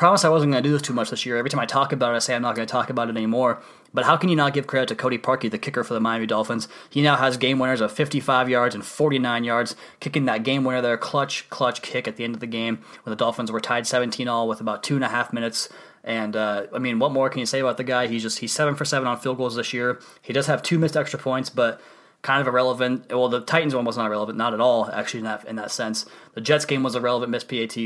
promised 0.00 0.24
I 0.24 0.30
wasn't 0.30 0.50
going 0.50 0.62
to 0.62 0.68
do 0.68 0.72
this 0.72 0.80
too 0.80 0.94
much 0.94 1.10
this 1.10 1.26
year. 1.26 1.36
Every 1.36 1.50
time 1.50 1.60
I 1.60 1.66
talk 1.66 1.92
about 1.92 2.14
it, 2.14 2.16
I 2.16 2.18
say 2.20 2.34
I'm 2.34 2.40
not 2.40 2.56
going 2.56 2.66
to 2.66 2.72
talk 2.72 2.88
about 2.88 3.10
it 3.10 3.16
anymore. 3.16 3.62
But 3.92 4.06
how 4.06 4.16
can 4.16 4.30
you 4.30 4.36
not 4.36 4.54
give 4.54 4.66
credit 4.66 4.88
to 4.88 4.94
Cody 4.94 5.18
Parkey, 5.18 5.50
the 5.50 5.58
kicker 5.58 5.84
for 5.84 5.92
the 5.92 6.00
Miami 6.00 6.24
Dolphins? 6.24 6.68
He 6.88 7.02
now 7.02 7.16
has 7.16 7.36
game 7.36 7.58
winners 7.58 7.82
of 7.82 7.92
55 7.92 8.48
yards 8.48 8.74
and 8.74 8.82
49 8.82 9.44
yards, 9.44 9.76
kicking 10.00 10.24
that 10.24 10.42
game 10.42 10.64
winner 10.64 10.80
there, 10.80 10.96
clutch, 10.96 11.50
clutch 11.50 11.82
kick 11.82 12.08
at 12.08 12.16
the 12.16 12.24
end 12.24 12.34
of 12.34 12.40
the 12.40 12.46
game 12.46 12.78
when 13.02 13.10
the 13.10 13.16
Dolphins 13.16 13.52
were 13.52 13.60
tied 13.60 13.86
17 13.86 14.26
all 14.26 14.48
with 14.48 14.62
about 14.62 14.82
two 14.82 14.94
and 14.94 15.04
a 15.04 15.08
half 15.08 15.34
minutes. 15.34 15.68
And 16.02 16.34
uh, 16.34 16.68
I 16.72 16.78
mean, 16.78 16.98
what 16.98 17.12
more 17.12 17.28
can 17.28 17.40
you 17.40 17.46
say 17.46 17.60
about 17.60 17.76
the 17.76 17.84
guy? 17.84 18.06
He's 18.06 18.22
just 18.22 18.38
he's 18.38 18.52
seven 18.52 18.76
for 18.76 18.86
seven 18.86 19.06
on 19.06 19.20
field 19.20 19.36
goals 19.36 19.54
this 19.54 19.74
year. 19.74 20.00
He 20.22 20.32
does 20.32 20.46
have 20.46 20.62
two 20.62 20.78
missed 20.78 20.96
extra 20.96 21.18
points, 21.18 21.50
but 21.50 21.78
kind 22.22 22.40
of 22.40 22.46
irrelevant. 22.46 23.10
Well, 23.10 23.28
the 23.28 23.42
Titans 23.42 23.74
one 23.74 23.84
was 23.84 23.98
not 23.98 24.06
irrelevant, 24.06 24.38
not 24.38 24.54
at 24.54 24.60
all, 24.60 24.90
actually, 24.90 25.18
in 25.18 25.24
that 25.24 25.44
in 25.46 25.56
that 25.56 25.70
sense. 25.70 26.06
The 26.32 26.40
Jets 26.40 26.64
game 26.64 26.82
was 26.82 26.94
a 26.94 27.02
relevant 27.02 27.32
missed 27.32 27.48
PAT. 27.48 27.76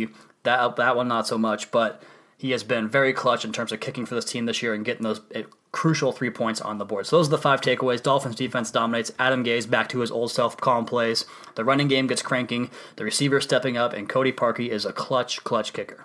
That 0.44 0.76
that 0.76 0.96
one 0.96 1.08
not 1.08 1.26
so 1.26 1.36
much, 1.36 1.70
but 1.70 2.02
he 2.36 2.50
has 2.52 2.62
been 2.62 2.88
very 2.88 3.12
clutch 3.12 3.44
in 3.44 3.52
terms 3.52 3.72
of 3.72 3.80
kicking 3.80 4.06
for 4.06 4.14
this 4.14 4.24
team 4.24 4.46
this 4.46 4.62
year 4.62 4.74
and 4.74 4.84
getting 4.84 5.02
those 5.02 5.20
eh, 5.34 5.44
crucial 5.72 6.12
three 6.12 6.30
points 6.30 6.60
on 6.60 6.78
the 6.78 6.84
board. 6.84 7.06
So 7.06 7.16
those 7.16 7.28
are 7.28 7.32
the 7.32 7.38
five 7.38 7.60
takeaways. 7.60 8.02
Dolphins 8.02 8.36
defense 8.36 8.70
dominates. 8.70 9.12
Adam 9.18 9.44
Gase 9.44 9.68
back 9.68 9.88
to 9.88 10.00
his 10.00 10.10
old 10.10 10.30
self, 10.30 10.56
calm 10.56 10.84
plays. 10.84 11.24
The 11.54 11.64
running 11.64 11.88
game 11.88 12.06
gets 12.06 12.22
cranking. 12.22 12.70
The 12.96 13.04
receiver 13.04 13.40
stepping 13.40 13.76
up, 13.76 13.92
and 13.92 14.08
Cody 14.08 14.32
Parkey 14.32 14.68
is 14.68 14.84
a 14.84 14.92
clutch, 14.92 15.42
clutch 15.42 15.72
kicker. 15.72 16.04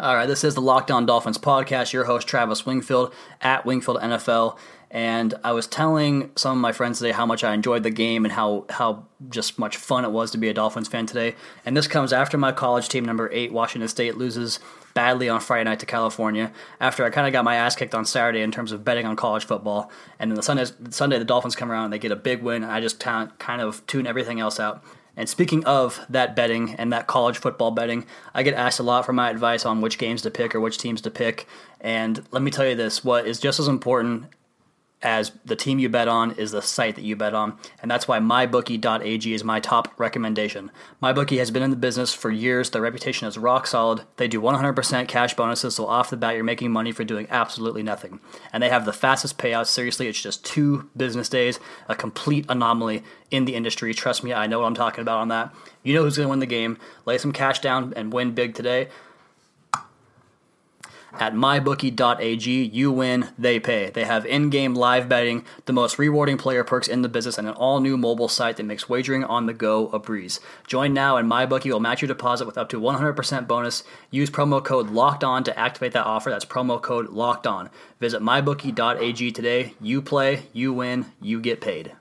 All 0.00 0.16
right, 0.16 0.24
this 0.24 0.44
is 0.44 0.54
the 0.54 0.62
Locked 0.62 0.90
On 0.90 1.04
Dolphins 1.04 1.36
podcast. 1.36 1.92
Your 1.92 2.04
host 2.04 2.26
Travis 2.26 2.64
Wingfield 2.64 3.12
at 3.42 3.66
Wingfield 3.66 4.00
NFL, 4.00 4.56
And 4.90 5.34
I 5.44 5.52
was 5.52 5.66
telling 5.66 6.30
some 6.36 6.56
of 6.56 6.62
my 6.62 6.72
friends 6.72 6.98
today 6.98 7.12
how 7.12 7.26
much 7.26 7.44
I 7.44 7.52
enjoyed 7.52 7.82
the 7.82 7.90
game 7.90 8.24
and 8.24 8.32
how, 8.32 8.64
how 8.70 9.04
just 9.28 9.58
much 9.58 9.76
fun 9.76 10.06
it 10.06 10.10
was 10.10 10.30
to 10.30 10.38
be 10.38 10.48
a 10.48 10.54
Dolphins 10.54 10.88
fan 10.88 11.04
today. 11.04 11.34
And 11.66 11.76
this 11.76 11.86
comes 11.86 12.14
after 12.14 12.38
my 12.38 12.50
college 12.50 12.88
team, 12.88 13.04
number 13.04 13.28
eight, 13.30 13.52
Washington 13.52 13.88
State, 13.88 14.16
loses 14.16 14.58
badly 14.94 15.28
on 15.28 15.40
Friday 15.40 15.64
night 15.64 15.80
to 15.80 15.86
California. 15.86 16.50
After 16.80 17.04
I 17.04 17.10
kind 17.10 17.26
of 17.26 17.34
got 17.34 17.44
my 17.44 17.56
ass 17.56 17.76
kicked 17.76 17.94
on 17.94 18.06
Saturday 18.06 18.40
in 18.40 18.50
terms 18.50 18.72
of 18.72 18.84
betting 18.84 19.04
on 19.04 19.16
college 19.16 19.44
football. 19.44 19.90
And 20.18 20.30
then 20.30 20.36
the 20.36 20.42
Sunday, 20.42 20.64
Sunday 20.88 21.18
the 21.18 21.26
Dolphins 21.26 21.56
come 21.56 21.70
around 21.70 21.84
and 21.84 21.92
they 21.92 21.98
get 21.98 22.10
a 22.10 22.16
big 22.16 22.42
win. 22.42 22.64
I 22.64 22.80
just 22.80 22.98
kind 23.00 23.30
of 23.48 23.86
tune 23.86 24.06
everything 24.06 24.40
else 24.40 24.58
out. 24.58 24.82
And 25.20 25.28
speaking 25.28 25.66
of 25.66 26.00
that 26.08 26.34
betting 26.34 26.76
and 26.76 26.94
that 26.94 27.06
college 27.06 27.36
football 27.36 27.72
betting, 27.72 28.06
I 28.32 28.42
get 28.42 28.54
asked 28.54 28.80
a 28.80 28.82
lot 28.82 29.04
for 29.04 29.12
my 29.12 29.28
advice 29.28 29.66
on 29.66 29.82
which 29.82 29.98
games 29.98 30.22
to 30.22 30.30
pick 30.30 30.54
or 30.54 30.60
which 30.60 30.78
teams 30.78 31.02
to 31.02 31.10
pick. 31.10 31.46
And 31.78 32.26
let 32.30 32.40
me 32.40 32.50
tell 32.50 32.66
you 32.66 32.74
this 32.74 33.04
what 33.04 33.26
is 33.26 33.38
just 33.38 33.60
as 33.60 33.68
important 33.68 34.24
as 35.02 35.32
the 35.44 35.56
team 35.56 35.78
you 35.78 35.88
bet 35.88 36.08
on 36.08 36.32
is 36.32 36.50
the 36.50 36.60
site 36.60 36.94
that 36.96 37.04
you 37.04 37.16
bet 37.16 37.34
on. 37.34 37.56
And 37.80 37.90
that's 37.90 38.06
why 38.06 38.18
mybookie.ag 38.18 39.32
is 39.34 39.44
my 39.44 39.60
top 39.60 39.98
recommendation. 39.98 40.70
MyBookie 41.02 41.38
has 41.38 41.50
been 41.50 41.62
in 41.62 41.70
the 41.70 41.76
business 41.76 42.12
for 42.12 42.30
years. 42.30 42.70
Their 42.70 42.82
reputation 42.82 43.26
is 43.26 43.38
rock 43.38 43.66
solid. 43.66 44.02
They 44.16 44.28
do 44.28 44.40
100% 44.40 45.08
cash 45.08 45.34
bonuses, 45.34 45.76
so 45.76 45.86
off 45.86 46.10
the 46.10 46.16
bat, 46.16 46.34
you're 46.34 46.44
making 46.44 46.70
money 46.70 46.92
for 46.92 47.04
doing 47.04 47.26
absolutely 47.30 47.82
nothing. 47.82 48.20
And 48.52 48.62
they 48.62 48.68
have 48.68 48.84
the 48.84 48.92
fastest 48.92 49.38
payouts. 49.38 49.66
Seriously, 49.66 50.06
it's 50.06 50.22
just 50.22 50.44
two 50.44 50.90
business 50.96 51.28
days, 51.28 51.58
a 51.88 51.94
complete 51.94 52.46
anomaly 52.48 53.02
in 53.30 53.44
the 53.44 53.54
industry. 53.54 53.94
Trust 53.94 54.22
me, 54.22 54.34
I 54.34 54.46
know 54.46 54.60
what 54.60 54.66
I'm 54.66 54.74
talking 54.74 55.02
about 55.02 55.18
on 55.18 55.28
that. 55.28 55.54
You 55.82 55.94
know 55.94 56.02
who's 56.02 56.16
going 56.16 56.26
to 56.26 56.30
win 56.30 56.40
the 56.40 56.46
game. 56.46 56.78
Lay 57.06 57.16
some 57.16 57.32
cash 57.32 57.60
down 57.60 57.94
and 57.96 58.12
win 58.12 58.32
big 58.32 58.54
today. 58.54 58.88
At 61.12 61.34
mybookie.ag, 61.34 62.64
you 62.64 62.92
win, 62.92 63.28
they 63.38 63.58
pay. 63.58 63.90
They 63.90 64.04
have 64.04 64.24
in 64.24 64.48
game 64.48 64.74
live 64.74 65.08
betting, 65.08 65.44
the 65.66 65.72
most 65.72 65.98
rewarding 65.98 66.38
player 66.38 66.62
perks 66.62 66.88
in 66.88 67.02
the 67.02 67.08
business, 67.08 67.36
and 67.36 67.48
an 67.48 67.54
all 67.54 67.80
new 67.80 67.96
mobile 67.96 68.28
site 68.28 68.56
that 68.56 68.62
makes 68.62 68.88
wagering 68.88 69.24
on 69.24 69.46
the 69.46 69.52
go 69.52 69.88
a 69.88 69.98
breeze. 69.98 70.40
Join 70.66 70.94
now, 70.94 71.16
and 71.16 71.30
MyBookie 71.30 71.72
will 71.72 71.80
match 71.80 72.00
your 72.00 72.08
deposit 72.08 72.46
with 72.46 72.56
up 72.56 72.68
to 72.70 72.80
100% 72.80 73.46
bonus. 73.46 73.82
Use 74.10 74.30
promo 74.30 74.64
code 74.64 74.90
LOCKED 74.90 75.24
ON 75.24 75.44
to 75.44 75.58
activate 75.58 75.92
that 75.92 76.06
offer. 76.06 76.30
That's 76.30 76.44
promo 76.44 76.80
code 76.80 77.08
LOCKED 77.08 77.46
ON. 77.46 77.70
Visit 77.98 78.22
mybookie.ag 78.22 79.32
today. 79.32 79.74
You 79.80 80.02
play, 80.02 80.44
you 80.52 80.72
win, 80.72 81.06
you 81.20 81.40
get 81.40 81.60
paid. 81.60 81.92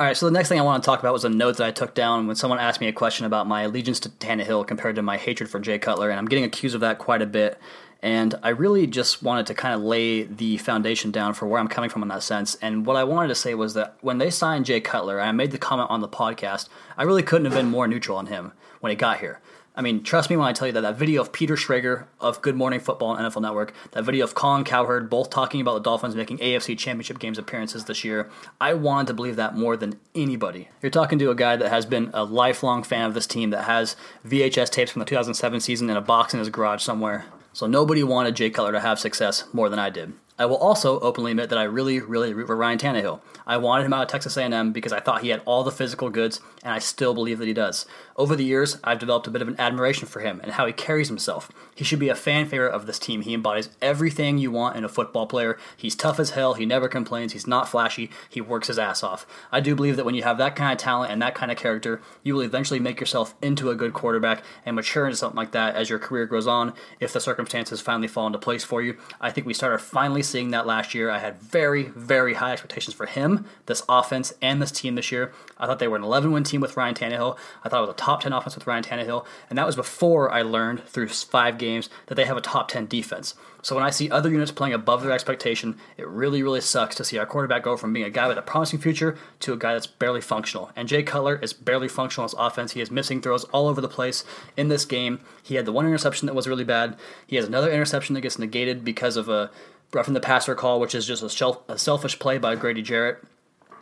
All 0.00 0.06
right, 0.06 0.16
so 0.16 0.24
the 0.24 0.32
next 0.32 0.48
thing 0.48 0.58
I 0.58 0.62
want 0.62 0.82
to 0.82 0.86
talk 0.86 1.00
about 1.00 1.12
was 1.12 1.26
a 1.26 1.28
note 1.28 1.58
that 1.58 1.66
I 1.66 1.72
took 1.72 1.92
down 1.92 2.26
when 2.26 2.34
someone 2.34 2.58
asked 2.58 2.80
me 2.80 2.88
a 2.88 2.92
question 2.92 3.26
about 3.26 3.46
my 3.46 3.64
allegiance 3.64 4.00
to 4.00 4.08
Tannehill 4.08 4.66
compared 4.66 4.96
to 4.96 5.02
my 5.02 5.18
hatred 5.18 5.50
for 5.50 5.60
Jay 5.60 5.78
Cutler, 5.78 6.08
and 6.08 6.18
I'm 6.18 6.24
getting 6.24 6.44
accused 6.44 6.74
of 6.74 6.80
that 6.80 6.98
quite 6.98 7.20
a 7.20 7.26
bit. 7.26 7.58
And 8.00 8.34
I 8.42 8.48
really 8.48 8.86
just 8.86 9.22
wanted 9.22 9.44
to 9.48 9.54
kind 9.54 9.74
of 9.74 9.82
lay 9.82 10.22
the 10.22 10.56
foundation 10.56 11.10
down 11.10 11.34
for 11.34 11.44
where 11.44 11.60
I'm 11.60 11.68
coming 11.68 11.90
from 11.90 12.00
in 12.00 12.08
that 12.08 12.22
sense. 12.22 12.54
And 12.62 12.86
what 12.86 12.96
I 12.96 13.04
wanted 13.04 13.28
to 13.28 13.34
say 13.34 13.54
was 13.54 13.74
that 13.74 13.98
when 14.00 14.16
they 14.16 14.30
signed 14.30 14.64
Jay 14.64 14.80
Cutler, 14.80 15.20
I 15.20 15.32
made 15.32 15.50
the 15.50 15.58
comment 15.58 15.90
on 15.90 16.00
the 16.00 16.08
podcast, 16.08 16.70
I 16.96 17.02
really 17.02 17.22
couldn't 17.22 17.44
have 17.44 17.54
been 17.54 17.68
more 17.68 17.86
neutral 17.86 18.16
on 18.16 18.28
him 18.28 18.52
when 18.80 18.88
he 18.88 18.96
got 18.96 19.20
here. 19.20 19.38
I 19.80 19.82
mean, 19.82 20.02
trust 20.02 20.28
me 20.28 20.36
when 20.36 20.46
I 20.46 20.52
tell 20.52 20.66
you 20.66 20.74
that 20.74 20.82
that 20.82 20.98
video 20.98 21.22
of 21.22 21.32
Peter 21.32 21.56
Schrager 21.56 22.04
of 22.20 22.42
Good 22.42 22.54
Morning 22.54 22.80
Football 22.80 23.16
and 23.16 23.26
NFL 23.26 23.40
Network, 23.40 23.72
that 23.92 24.04
video 24.04 24.24
of 24.24 24.34
Colin 24.34 24.62
Cowherd, 24.62 25.08
both 25.08 25.30
talking 25.30 25.62
about 25.62 25.72
the 25.72 25.80
Dolphins 25.80 26.14
making 26.14 26.36
AFC 26.36 26.76
Championship 26.76 27.18
games 27.18 27.38
appearances 27.38 27.86
this 27.86 28.04
year, 28.04 28.28
I 28.60 28.74
wanted 28.74 29.06
to 29.06 29.14
believe 29.14 29.36
that 29.36 29.56
more 29.56 29.78
than 29.78 29.98
anybody. 30.14 30.68
You're 30.82 30.90
talking 30.90 31.18
to 31.20 31.30
a 31.30 31.34
guy 31.34 31.56
that 31.56 31.70
has 31.70 31.86
been 31.86 32.10
a 32.12 32.24
lifelong 32.24 32.82
fan 32.82 33.06
of 33.06 33.14
this 33.14 33.26
team, 33.26 33.48
that 33.50 33.64
has 33.64 33.96
VHS 34.26 34.68
tapes 34.68 34.90
from 34.90 35.00
the 35.00 35.06
2007 35.06 35.60
season 35.60 35.88
in 35.88 35.96
a 35.96 36.02
box 36.02 36.34
in 36.34 36.40
his 36.40 36.50
garage 36.50 36.82
somewhere. 36.82 37.24
So 37.54 37.66
nobody 37.66 38.02
wanted 38.02 38.36
Jay 38.36 38.50
Cutler 38.50 38.72
to 38.72 38.80
have 38.80 39.00
success 39.00 39.44
more 39.54 39.70
than 39.70 39.78
I 39.78 39.88
did. 39.88 40.12
I 40.40 40.46
will 40.46 40.56
also 40.56 40.98
openly 41.00 41.32
admit 41.32 41.50
that 41.50 41.58
I 41.58 41.64
really, 41.64 42.00
really 42.00 42.32
root 42.32 42.46
for 42.46 42.56
Ryan 42.56 42.78
Tannehill. 42.78 43.20
I 43.46 43.58
wanted 43.58 43.84
him 43.84 43.92
out 43.92 44.04
of 44.04 44.08
Texas 44.08 44.38
A&M 44.38 44.72
because 44.72 44.90
I 44.90 44.98
thought 44.98 45.20
he 45.20 45.28
had 45.28 45.42
all 45.44 45.62
the 45.64 45.70
physical 45.70 46.08
goods, 46.08 46.40
and 46.62 46.72
I 46.72 46.78
still 46.78 47.12
believe 47.12 47.38
that 47.40 47.46
he 47.46 47.52
does. 47.52 47.84
Over 48.16 48.34
the 48.34 48.44
years, 48.44 48.78
I've 48.82 48.98
developed 48.98 49.26
a 49.26 49.30
bit 49.30 49.42
of 49.42 49.48
an 49.48 49.60
admiration 49.60 50.08
for 50.08 50.20
him 50.20 50.40
and 50.42 50.52
how 50.52 50.64
he 50.64 50.72
carries 50.72 51.08
himself. 51.08 51.52
He 51.74 51.84
should 51.84 51.98
be 51.98 52.08
a 52.08 52.14
fan 52.14 52.46
favorite 52.46 52.72
of 52.72 52.86
this 52.86 52.98
team. 52.98 53.20
He 53.20 53.34
embodies 53.34 53.68
everything 53.82 54.38
you 54.38 54.50
want 54.50 54.76
in 54.76 54.84
a 54.84 54.88
football 54.88 55.26
player. 55.26 55.58
He's 55.76 55.94
tough 55.94 56.18
as 56.18 56.30
hell. 56.30 56.54
He 56.54 56.64
never 56.64 56.88
complains. 56.88 57.34
He's 57.34 57.46
not 57.46 57.68
flashy. 57.68 58.10
He 58.26 58.40
works 58.40 58.68
his 58.68 58.78
ass 58.78 59.02
off. 59.02 59.26
I 59.52 59.60
do 59.60 59.74
believe 59.74 59.96
that 59.96 60.06
when 60.06 60.14
you 60.14 60.22
have 60.22 60.38
that 60.38 60.56
kind 60.56 60.72
of 60.72 60.78
talent 60.78 61.12
and 61.12 61.20
that 61.20 61.34
kind 61.34 61.52
of 61.52 61.58
character, 61.58 62.00
you 62.22 62.34
will 62.34 62.42
eventually 62.42 62.80
make 62.80 62.98
yourself 62.98 63.34
into 63.42 63.68
a 63.68 63.74
good 63.74 63.92
quarterback 63.92 64.42
and 64.64 64.74
mature 64.74 65.04
into 65.04 65.18
something 65.18 65.36
like 65.36 65.52
that 65.52 65.76
as 65.76 65.90
your 65.90 65.98
career 65.98 66.24
goes 66.24 66.46
on 66.46 66.72
if 66.98 67.12
the 67.12 67.20
circumstances 67.20 67.82
finally 67.82 68.08
fall 68.08 68.26
into 68.26 68.38
place 68.38 68.64
for 68.64 68.80
you. 68.80 68.96
I 69.20 69.30
think 69.30 69.46
we 69.46 69.52
started 69.52 69.78
finally 69.78 70.22
seeing 70.30 70.50
that 70.50 70.66
last 70.66 70.94
year. 70.94 71.10
I 71.10 71.18
had 71.18 71.40
very, 71.40 71.84
very 71.84 72.34
high 72.34 72.52
expectations 72.52 72.94
for 72.94 73.06
him, 73.06 73.46
this 73.66 73.82
offense, 73.88 74.32
and 74.40 74.60
this 74.60 74.70
team 74.70 74.94
this 74.94 75.12
year. 75.12 75.32
I 75.58 75.66
thought 75.66 75.78
they 75.78 75.88
were 75.88 75.96
an 75.96 76.04
11 76.04 76.32
win 76.32 76.44
team 76.44 76.60
with 76.60 76.76
Ryan 76.76 76.94
Tannehill. 76.94 77.36
I 77.64 77.68
thought 77.68 77.78
it 77.78 77.86
was 77.86 77.90
a 77.90 77.94
top 77.94 78.22
10 78.22 78.32
offense 78.32 78.54
with 78.54 78.66
Ryan 78.66 78.84
Tannehill. 78.84 79.24
And 79.48 79.58
that 79.58 79.66
was 79.66 79.76
before 79.76 80.30
I 80.30 80.42
learned 80.42 80.84
through 80.84 81.08
five 81.08 81.58
games 81.58 81.88
that 82.06 82.14
they 82.14 82.24
have 82.24 82.36
a 82.36 82.42
top 82.42 82.68
10 82.68 82.86
defense. 82.86 83.34
So 83.62 83.74
when 83.74 83.84
I 83.84 83.90
see 83.90 84.10
other 84.10 84.30
units 84.30 84.50
playing 84.50 84.74
above 84.74 85.02
their 85.02 85.12
expectation, 85.12 85.76
it 85.98 86.08
really, 86.08 86.42
really 86.42 86.62
sucks 86.62 86.96
to 86.96 87.04
see 87.04 87.18
our 87.18 87.26
quarterback 87.26 87.62
go 87.62 87.76
from 87.76 87.92
being 87.92 88.06
a 88.06 88.10
guy 88.10 88.26
with 88.26 88.38
a 88.38 88.42
promising 88.42 88.78
future 88.78 89.18
to 89.40 89.52
a 89.52 89.56
guy 89.56 89.74
that's 89.74 89.86
barely 89.86 90.20
functional. 90.20 90.70
And 90.74 90.88
Jay 90.88 91.02
Cutler 91.02 91.36
is 91.36 91.52
barely 91.52 91.88
functional 91.88 92.24
as 92.24 92.34
offense. 92.38 92.72
He 92.72 92.80
is 92.80 92.90
missing 92.90 93.20
throws 93.20 93.44
all 93.44 93.68
over 93.68 93.80
the 93.80 93.88
place 93.88 94.24
in 94.56 94.68
this 94.68 94.84
game. 94.84 95.20
He 95.42 95.56
had 95.56 95.66
the 95.66 95.72
one 95.72 95.86
interception 95.86 96.26
that 96.26 96.34
was 96.34 96.48
really 96.48 96.64
bad. 96.64 96.96
He 97.26 97.36
has 97.36 97.44
another 97.44 97.70
interception 97.70 98.14
that 98.14 98.22
gets 98.22 98.38
negated 98.38 98.84
because 98.84 99.16
of 99.16 99.28
a 99.28 99.50
roughing 99.92 100.14
the 100.14 100.20
passer 100.20 100.54
call, 100.54 100.80
which 100.80 100.94
is 100.94 101.06
just 101.06 101.22
a, 101.22 101.58
a 101.68 101.78
selfish 101.78 102.18
play 102.18 102.38
by 102.38 102.54
Grady 102.54 102.82
Jarrett 102.82 103.22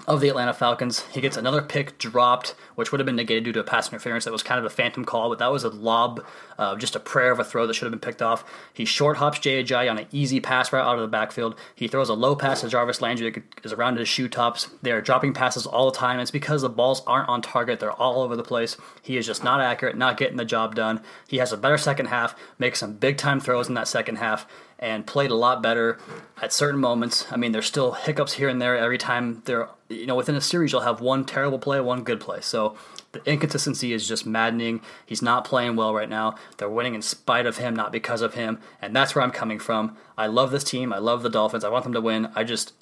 of 0.06 0.20
the 0.20 0.28
Atlanta 0.28 0.54
Falcons. 0.54 1.04
He 1.12 1.20
gets 1.20 1.36
another 1.36 1.60
pick 1.60 1.98
dropped, 1.98 2.54
which 2.76 2.92
would 2.92 3.00
have 3.00 3.06
been 3.06 3.16
negated 3.16 3.44
due 3.44 3.52
to 3.52 3.60
a 3.60 3.64
pass 3.64 3.88
interference. 3.88 4.24
That 4.24 4.32
was 4.32 4.42
kind 4.42 4.58
of 4.58 4.64
a 4.64 4.70
phantom 4.70 5.04
call, 5.04 5.28
but 5.28 5.38
that 5.40 5.50
was 5.50 5.64
a 5.64 5.70
lob, 5.70 6.24
uh, 6.56 6.76
just 6.76 6.94
a 6.94 7.00
prayer 7.00 7.32
of 7.32 7.40
a 7.40 7.44
throw 7.44 7.66
that 7.66 7.74
should 7.74 7.86
have 7.86 7.92
been 7.92 7.98
picked 7.98 8.22
off. 8.22 8.44
He 8.72 8.84
short 8.84 9.16
hops 9.16 9.40
Jay 9.40 9.62
on 9.88 9.98
an 9.98 10.06
easy 10.12 10.40
pass 10.40 10.72
route 10.72 10.86
out 10.86 10.94
of 10.94 11.00
the 11.00 11.08
backfield. 11.08 11.56
He 11.74 11.88
throws 11.88 12.08
a 12.08 12.14
low 12.14 12.36
pass 12.36 12.60
to 12.60 12.68
Jarvis 12.68 13.02
Landry 13.02 13.30
that 13.30 13.42
is 13.64 13.72
around 13.72 13.98
his 13.98 14.08
shoe 14.08 14.28
tops. 14.28 14.68
They 14.82 14.92
are 14.92 15.00
dropping 15.00 15.34
passes 15.34 15.66
all 15.66 15.90
the 15.90 15.96
time. 15.96 16.20
It's 16.20 16.30
because 16.30 16.62
the 16.62 16.68
balls 16.68 17.02
aren't 17.06 17.28
on 17.28 17.42
target. 17.42 17.80
They're 17.80 17.92
all 17.92 18.22
over 18.22 18.36
the 18.36 18.44
place. 18.44 18.76
He 19.02 19.16
is 19.16 19.26
just 19.26 19.42
not 19.42 19.60
accurate, 19.60 19.96
not 19.96 20.16
getting 20.16 20.36
the 20.36 20.44
job 20.44 20.74
done. 20.74 21.02
He 21.26 21.38
has 21.38 21.52
a 21.52 21.56
better 21.56 21.78
second 21.78 22.06
half, 22.06 22.36
makes 22.58 22.78
some 22.78 22.94
big 22.94 23.16
time 23.18 23.40
throws 23.40 23.68
in 23.68 23.74
that 23.74 23.88
second 23.88 24.16
half 24.16 24.46
and 24.78 25.06
played 25.06 25.30
a 25.30 25.34
lot 25.34 25.62
better 25.62 25.98
at 26.40 26.52
certain 26.52 26.80
moments. 26.80 27.26
I 27.30 27.36
mean, 27.36 27.52
there's 27.52 27.66
still 27.66 27.92
hiccups 27.92 28.34
here 28.34 28.48
and 28.48 28.62
there 28.62 28.76
every 28.76 28.98
time 28.98 29.42
they're, 29.44 29.68
you 29.88 30.06
know, 30.06 30.14
within 30.14 30.36
a 30.36 30.40
series, 30.40 30.72
you'll 30.72 30.82
have 30.82 31.00
one 31.00 31.24
terrible 31.24 31.58
play, 31.58 31.80
one 31.80 32.04
good 32.04 32.20
play. 32.20 32.40
So 32.40 32.76
the 33.12 33.22
inconsistency 33.24 33.92
is 33.92 34.06
just 34.06 34.26
maddening. 34.26 34.80
He's 35.04 35.22
not 35.22 35.44
playing 35.44 35.76
well 35.76 35.94
right 35.94 36.08
now. 36.08 36.36
They're 36.58 36.68
winning 36.68 36.94
in 36.94 37.02
spite 37.02 37.46
of 37.46 37.56
him, 37.56 37.74
not 37.74 37.90
because 37.90 38.22
of 38.22 38.34
him. 38.34 38.60
And 38.80 38.94
that's 38.94 39.14
where 39.14 39.24
I'm 39.24 39.32
coming 39.32 39.58
from. 39.58 39.96
I 40.16 40.26
love 40.26 40.50
this 40.50 40.64
team. 40.64 40.92
I 40.92 40.98
love 40.98 41.22
the 41.22 41.30
Dolphins. 41.30 41.64
I 41.64 41.70
want 41.70 41.84
them 41.84 41.94
to 41.94 42.00
win. 42.00 42.30
I 42.34 42.44
just, 42.44 42.72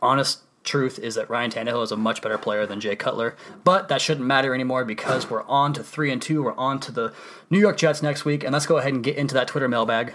honest 0.00 0.40
truth 0.64 0.98
is 0.98 1.16
that 1.16 1.28
Ryan 1.28 1.50
Tannehill 1.50 1.82
is 1.82 1.92
a 1.92 1.96
much 1.96 2.22
better 2.22 2.38
player 2.38 2.66
than 2.66 2.80
Jay 2.80 2.96
Cutler. 2.96 3.36
But 3.64 3.88
that 3.88 4.00
shouldn't 4.00 4.26
matter 4.26 4.54
anymore 4.54 4.84
because 4.84 5.28
we're 5.28 5.42
on 5.44 5.72
to 5.74 5.82
three 5.82 6.10
and 6.10 6.22
two. 6.22 6.44
We're 6.44 6.54
on 6.54 6.80
to 6.80 6.92
the 6.92 7.12
New 7.50 7.58
York 7.58 7.76
Jets 7.76 8.02
next 8.02 8.24
week, 8.24 8.44
and 8.44 8.52
let's 8.52 8.66
go 8.66 8.78
ahead 8.78 8.92
and 8.92 9.04
get 9.04 9.16
into 9.16 9.34
that 9.34 9.48
Twitter 9.48 9.68
mailbag. 9.68 10.14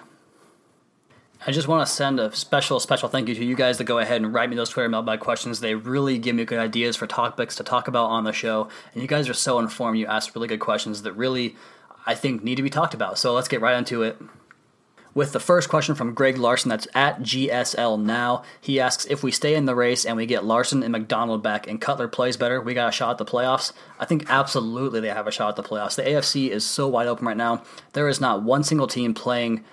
I 1.45 1.51
just 1.51 1.67
want 1.67 1.87
to 1.87 1.93
send 1.93 2.19
a 2.19 2.35
special, 2.35 2.79
special 2.79 3.09
thank 3.09 3.29
you 3.29 3.35
to 3.35 3.45
you 3.45 3.55
guys 3.55 3.77
that 3.77 3.83
go 3.83 3.99
ahead 3.99 4.21
and 4.21 4.33
write 4.33 4.49
me 4.49 4.55
those 4.55 4.69
Twitter 4.69 4.89
mailbag 4.89 5.19
questions. 5.19 5.59
They 5.59 5.75
really 5.75 6.17
give 6.17 6.35
me 6.35 6.45
good 6.45 6.59
ideas 6.59 6.95
for 6.95 7.05
topics 7.05 7.55
to 7.57 7.63
talk 7.63 7.87
about 7.87 8.07
on 8.07 8.23
the 8.23 8.33
show. 8.33 8.69
And 8.93 9.01
you 9.01 9.07
guys 9.07 9.29
are 9.29 9.33
so 9.33 9.59
informed. 9.59 9.99
You 9.99 10.07
ask 10.07 10.33
really 10.35 10.47
good 10.47 10.59
questions 10.59 11.03
that 11.03 11.13
really, 11.13 11.55
I 12.05 12.15
think, 12.15 12.43
need 12.43 12.55
to 12.55 12.63
be 12.63 12.71
talked 12.71 12.95
about. 12.95 13.19
So 13.19 13.33
let's 13.33 13.47
get 13.47 13.61
right 13.61 13.77
into 13.77 14.01
it. 14.01 14.19
With 15.13 15.31
the 15.31 15.39
first 15.39 15.69
question 15.69 15.95
from 15.95 16.13
Greg 16.13 16.37
Larson, 16.37 16.69
that's 16.69 16.87
at 16.93 17.21
GSL 17.21 18.01
Now. 18.03 18.43
He 18.59 18.79
asks 18.79 19.05
if 19.05 19.23
we 19.23 19.31
stay 19.31 19.55
in 19.55 19.65
the 19.65 19.73
race 19.75 20.05
and 20.05 20.17
we 20.17 20.25
get 20.25 20.43
Larsen 20.43 20.83
and 20.83 20.91
McDonald 20.91 21.41
back 21.41 21.67
and 21.67 21.81
Cutler 21.81 22.07
plays 22.07 22.37
better, 22.37 22.61
we 22.61 22.73
got 22.73 22.89
a 22.89 22.91
shot 22.91 23.11
at 23.11 23.17
the 23.17 23.25
playoffs. 23.25 23.73
I 23.99 24.05
think 24.05 24.25
absolutely 24.27 24.99
they 24.99 25.09
have 25.09 25.27
a 25.27 25.31
shot 25.31 25.49
at 25.49 25.55
the 25.55 25.67
playoffs. 25.67 25.95
The 25.95 26.03
AFC 26.03 26.49
is 26.49 26.65
so 26.65 26.87
wide 26.87 27.07
open 27.07 27.25
right 27.25 27.37
now. 27.37 27.63
There 27.93 28.07
is 28.07 28.21
not 28.21 28.43
one 28.43 28.63
single 28.63 28.85
team 28.87 29.15
playing 29.15 29.63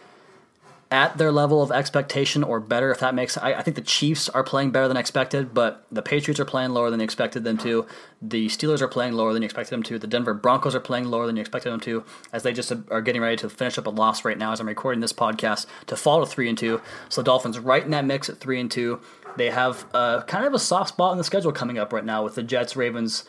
at 0.94 1.18
their 1.18 1.32
level 1.32 1.60
of 1.60 1.72
expectation 1.72 2.44
or 2.44 2.60
better, 2.60 2.92
if 2.92 3.00
that 3.00 3.16
makes. 3.16 3.36
I, 3.36 3.54
I 3.54 3.62
think 3.62 3.74
the 3.74 3.82
Chiefs 3.82 4.28
are 4.28 4.44
playing 4.44 4.70
better 4.70 4.86
than 4.86 4.96
expected, 4.96 5.52
but 5.52 5.84
the 5.90 6.02
Patriots 6.02 6.38
are 6.38 6.44
playing 6.44 6.70
lower 6.70 6.88
than 6.88 7.00
you 7.00 7.04
expected 7.04 7.42
them 7.42 7.58
to. 7.58 7.84
The 8.22 8.46
Steelers 8.46 8.80
are 8.80 8.86
playing 8.86 9.14
lower 9.14 9.32
than 9.32 9.42
you 9.42 9.46
expected 9.46 9.72
them 9.72 9.82
to. 9.82 9.98
The 9.98 10.06
Denver 10.06 10.34
Broncos 10.34 10.72
are 10.72 10.80
playing 10.80 11.06
lower 11.06 11.26
than 11.26 11.34
you 11.34 11.40
expected 11.40 11.72
them 11.72 11.80
to, 11.80 12.04
as 12.32 12.44
they 12.44 12.52
just 12.52 12.72
are 12.92 13.02
getting 13.02 13.20
ready 13.20 13.34
to 13.38 13.50
finish 13.50 13.76
up 13.76 13.88
a 13.88 13.90
loss 13.90 14.24
right 14.24 14.38
now 14.38 14.52
as 14.52 14.60
I'm 14.60 14.68
recording 14.68 15.00
this 15.00 15.12
podcast 15.12 15.66
to 15.88 15.96
fall 15.96 16.20
to 16.20 16.26
three 16.26 16.48
and 16.48 16.56
two. 16.56 16.80
So 17.08 17.22
the 17.22 17.26
Dolphins 17.26 17.58
right 17.58 17.84
in 17.84 17.90
that 17.90 18.04
mix 18.04 18.28
at 18.28 18.38
three 18.38 18.60
and 18.60 18.70
two. 18.70 19.00
They 19.36 19.50
have 19.50 19.84
uh, 19.92 20.22
kind 20.22 20.46
of 20.46 20.54
a 20.54 20.60
soft 20.60 20.90
spot 20.90 21.10
in 21.10 21.18
the 21.18 21.24
schedule 21.24 21.50
coming 21.50 21.76
up 21.76 21.92
right 21.92 22.04
now 22.04 22.22
with 22.22 22.36
the 22.36 22.42
Jets, 22.44 22.76
Ravens, 22.76 23.24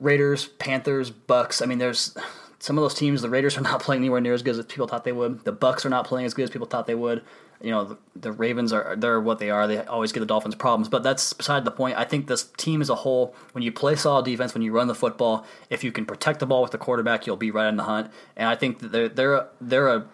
Raiders, 0.00 0.48
Panthers, 0.48 1.08
Bucks. 1.08 1.62
I 1.62 1.64
mean, 1.64 1.78
there's 1.78 2.14
some 2.58 2.78
of 2.78 2.82
those 2.82 2.94
teams, 2.94 3.22
the 3.22 3.30
Raiders 3.30 3.56
are 3.56 3.62
not 3.62 3.80
playing 3.80 4.02
anywhere 4.02 4.20
near 4.20 4.34
as 4.34 4.42
good 4.42 4.58
as 4.58 4.64
people 4.66 4.86
thought 4.86 5.04
they 5.04 5.12
would. 5.12 5.44
The 5.44 5.52
Bucks 5.52 5.84
are 5.84 5.90
not 5.90 6.06
playing 6.06 6.26
as 6.26 6.34
good 6.34 6.44
as 6.44 6.50
people 6.50 6.66
thought 6.66 6.86
they 6.86 6.94
would. 6.94 7.22
You 7.60 7.70
know, 7.70 7.84
the, 7.84 7.98
the 8.16 8.32
Ravens 8.32 8.72
are 8.72 8.96
they're 8.96 9.20
what 9.20 9.38
they 9.38 9.50
are. 9.50 9.66
They 9.66 9.78
always 9.78 10.12
give 10.12 10.20
the 10.20 10.26
Dolphins 10.26 10.54
problems, 10.54 10.88
but 10.88 11.02
that's 11.02 11.32
beside 11.32 11.64
the 11.64 11.70
point. 11.70 11.96
I 11.96 12.04
think 12.04 12.26
this 12.26 12.44
team 12.56 12.80
as 12.82 12.90
a 12.90 12.94
whole, 12.94 13.34
when 13.52 13.62
you 13.62 13.72
play 13.72 13.96
solid 13.96 14.24
defense, 14.24 14.54
when 14.54 14.62
you 14.62 14.72
run 14.72 14.88
the 14.88 14.94
football, 14.94 15.46
if 15.70 15.82
you 15.84 15.92
can 15.92 16.04
protect 16.04 16.40
the 16.40 16.46
ball 16.46 16.62
with 16.62 16.72
the 16.72 16.78
quarterback, 16.78 17.26
you'll 17.26 17.36
be 17.36 17.50
right 17.50 17.68
in 17.68 17.76
the 17.76 17.84
hunt. 17.84 18.10
And 18.36 18.48
I 18.48 18.56
think 18.56 18.80
that 18.80 18.92
they're 18.92 19.08
they're 19.08 19.48
they're 19.60 19.88
a 19.88 20.06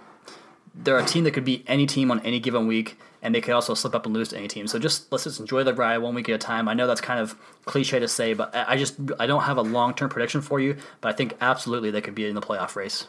they're 0.75 0.99
a 0.99 1.05
team 1.05 1.25
that 1.25 1.33
could 1.33 1.45
beat 1.45 1.65
any 1.67 1.87
team 1.87 2.11
on 2.11 2.21
any 2.21 2.41
given 2.41 2.67
week 2.67 2.97
and 3.23 3.35
they 3.35 3.41
could 3.41 3.55
also 3.55 3.75
slip 3.75 3.95
up 3.95 4.07
and 4.07 4.15
lose 4.15 4.29
to 4.31 4.39
any 4.39 4.49
team. 4.49 4.67
So 4.67 4.79
just 4.79 5.11
let's 5.13 5.25
just 5.25 5.41
enjoy 5.41 5.65
the 5.65 5.75
ride 5.75 5.99
one 5.99 6.15
week 6.15 6.29
at 6.29 6.35
a 6.35 6.39
time. 6.39 6.69
I 6.69 6.75
know 6.75 6.87
that's 6.87 7.01
kind 7.01 7.21
of 7.21 7.37
cliche 7.65 7.99
to 7.99 8.09
say, 8.09 8.35
but 8.35 8.55
I 8.55 8.77
just 8.77 8.97
I 9.19 9.27
don't 9.27 9.43
have 9.43 9.57
a 9.57 9.63
long 9.63 9.95
term 9.95 10.09
prediction 10.09 10.41
for 10.41 10.61
you, 10.61 10.77
but 11.01 11.13
I 11.13 11.17
think 11.17 11.37
absolutely 11.41 11.91
they 11.91 12.01
could 12.01 12.15
be 12.15 12.27
in 12.27 12.35
the 12.35 12.41
playoff 12.41 12.77
race. 12.77 13.07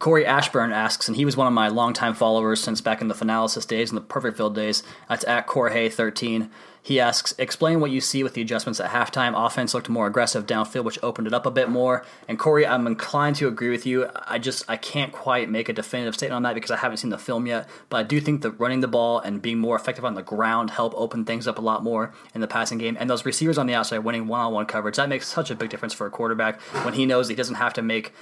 Corey 0.00 0.24
Ashburn 0.24 0.72
asks, 0.72 1.08
and 1.08 1.16
he 1.16 1.26
was 1.26 1.36
one 1.36 1.46
of 1.46 1.52
my 1.52 1.68
longtime 1.68 2.14
followers 2.14 2.58
since 2.58 2.80
back 2.80 3.02
in 3.02 3.08
the 3.08 3.14
Finalysis 3.14 3.66
days 3.68 3.90
and 3.90 3.98
the 3.98 4.02
perfect 4.02 4.38
Perfectville 4.38 4.54
days. 4.54 4.82
That's 5.10 5.24
at 5.24 5.46
Corey13. 5.46 6.48
He 6.82 6.98
asks, 6.98 7.34
explain 7.38 7.80
what 7.80 7.90
you 7.90 8.00
see 8.00 8.22
with 8.22 8.32
the 8.32 8.40
adjustments 8.40 8.80
at 8.80 8.90
halftime. 8.90 9.34
Offense 9.36 9.74
looked 9.74 9.90
more 9.90 10.06
aggressive 10.06 10.46
downfield, 10.46 10.84
which 10.84 10.98
opened 11.02 11.26
it 11.26 11.34
up 11.34 11.44
a 11.44 11.50
bit 11.50 11.68
more. 11.68 12.04
And 12.26 12.38
Corey, 12.38 12.66
I'm 12.66 12.86
inclined 12.86 13.36
to 13.36 13.48
agree 13.48 13.68
with 13.68 13.84
you. 13.84 14.08
I 14.26 14.38
just 14.38 14.64
I 14.66 14.76
can't 14.76 15.12
quite 15.12 15.50
make 15.50 15.68
a 15.68 15.74
definitive 15.74 16.14
statement 16.14 16.36
on 16.36 16.42
that 16.44 16.54
because 16.54 16.70
I 16.70 16.76
haven't 16.76 16.96
seen 16.96 17.10
the 17.10 17.18
film 17.18 17.46
yet. 17.46 17.68
But 17.90 17.98
I 17.98 18.02
do 18.04 18.18
think 18.18 18.40
that 18.42 18.52
running 18.52 18.80
the 18.80 18.88
ball 18.88 19.18
and 19.18 19.42
being 19.42 19.58
more 19.58 19.76
effective 19.76 20.06
on 20.06 20.14
the 20.14 20.22
ground 20.22 20.70
help 20.70 20.94
open 20.96 21.26
things 21.26 21.46
up 21.46 21.58
a 21.58 21.62
lot 21.62 21.84
more 21.84 22.14
in 22.34 22.40
the 22.40 22.48
passing 22.48 22.78
game. 22.78 22.96
And 22.98 23.10
those 23.10 23.26
receivers 23.26 23.58
on 23.58 23.66
the 23.66 23.74
outside 23.74 23.98
winning 23.98 24.26
one-on-one 24.26 24.66
coverage 24.66 24.96
that 24.96 25.08
makes 25.08 25.28
such 25.28 25.50
a 25.50 25.54
big 25.54 25.68
difference 25.68 25.92
for 25.92 26.06
a 26.06 26.10
quarterback 26.10 26.60
when 26.84 26.94
he 26.94 27.04
knows 27.04 27.28
he 27.28 27.34
doesn't 27.34 27.56
have 27.56 27.74
to 27.74 27.82
make 27.82 28.14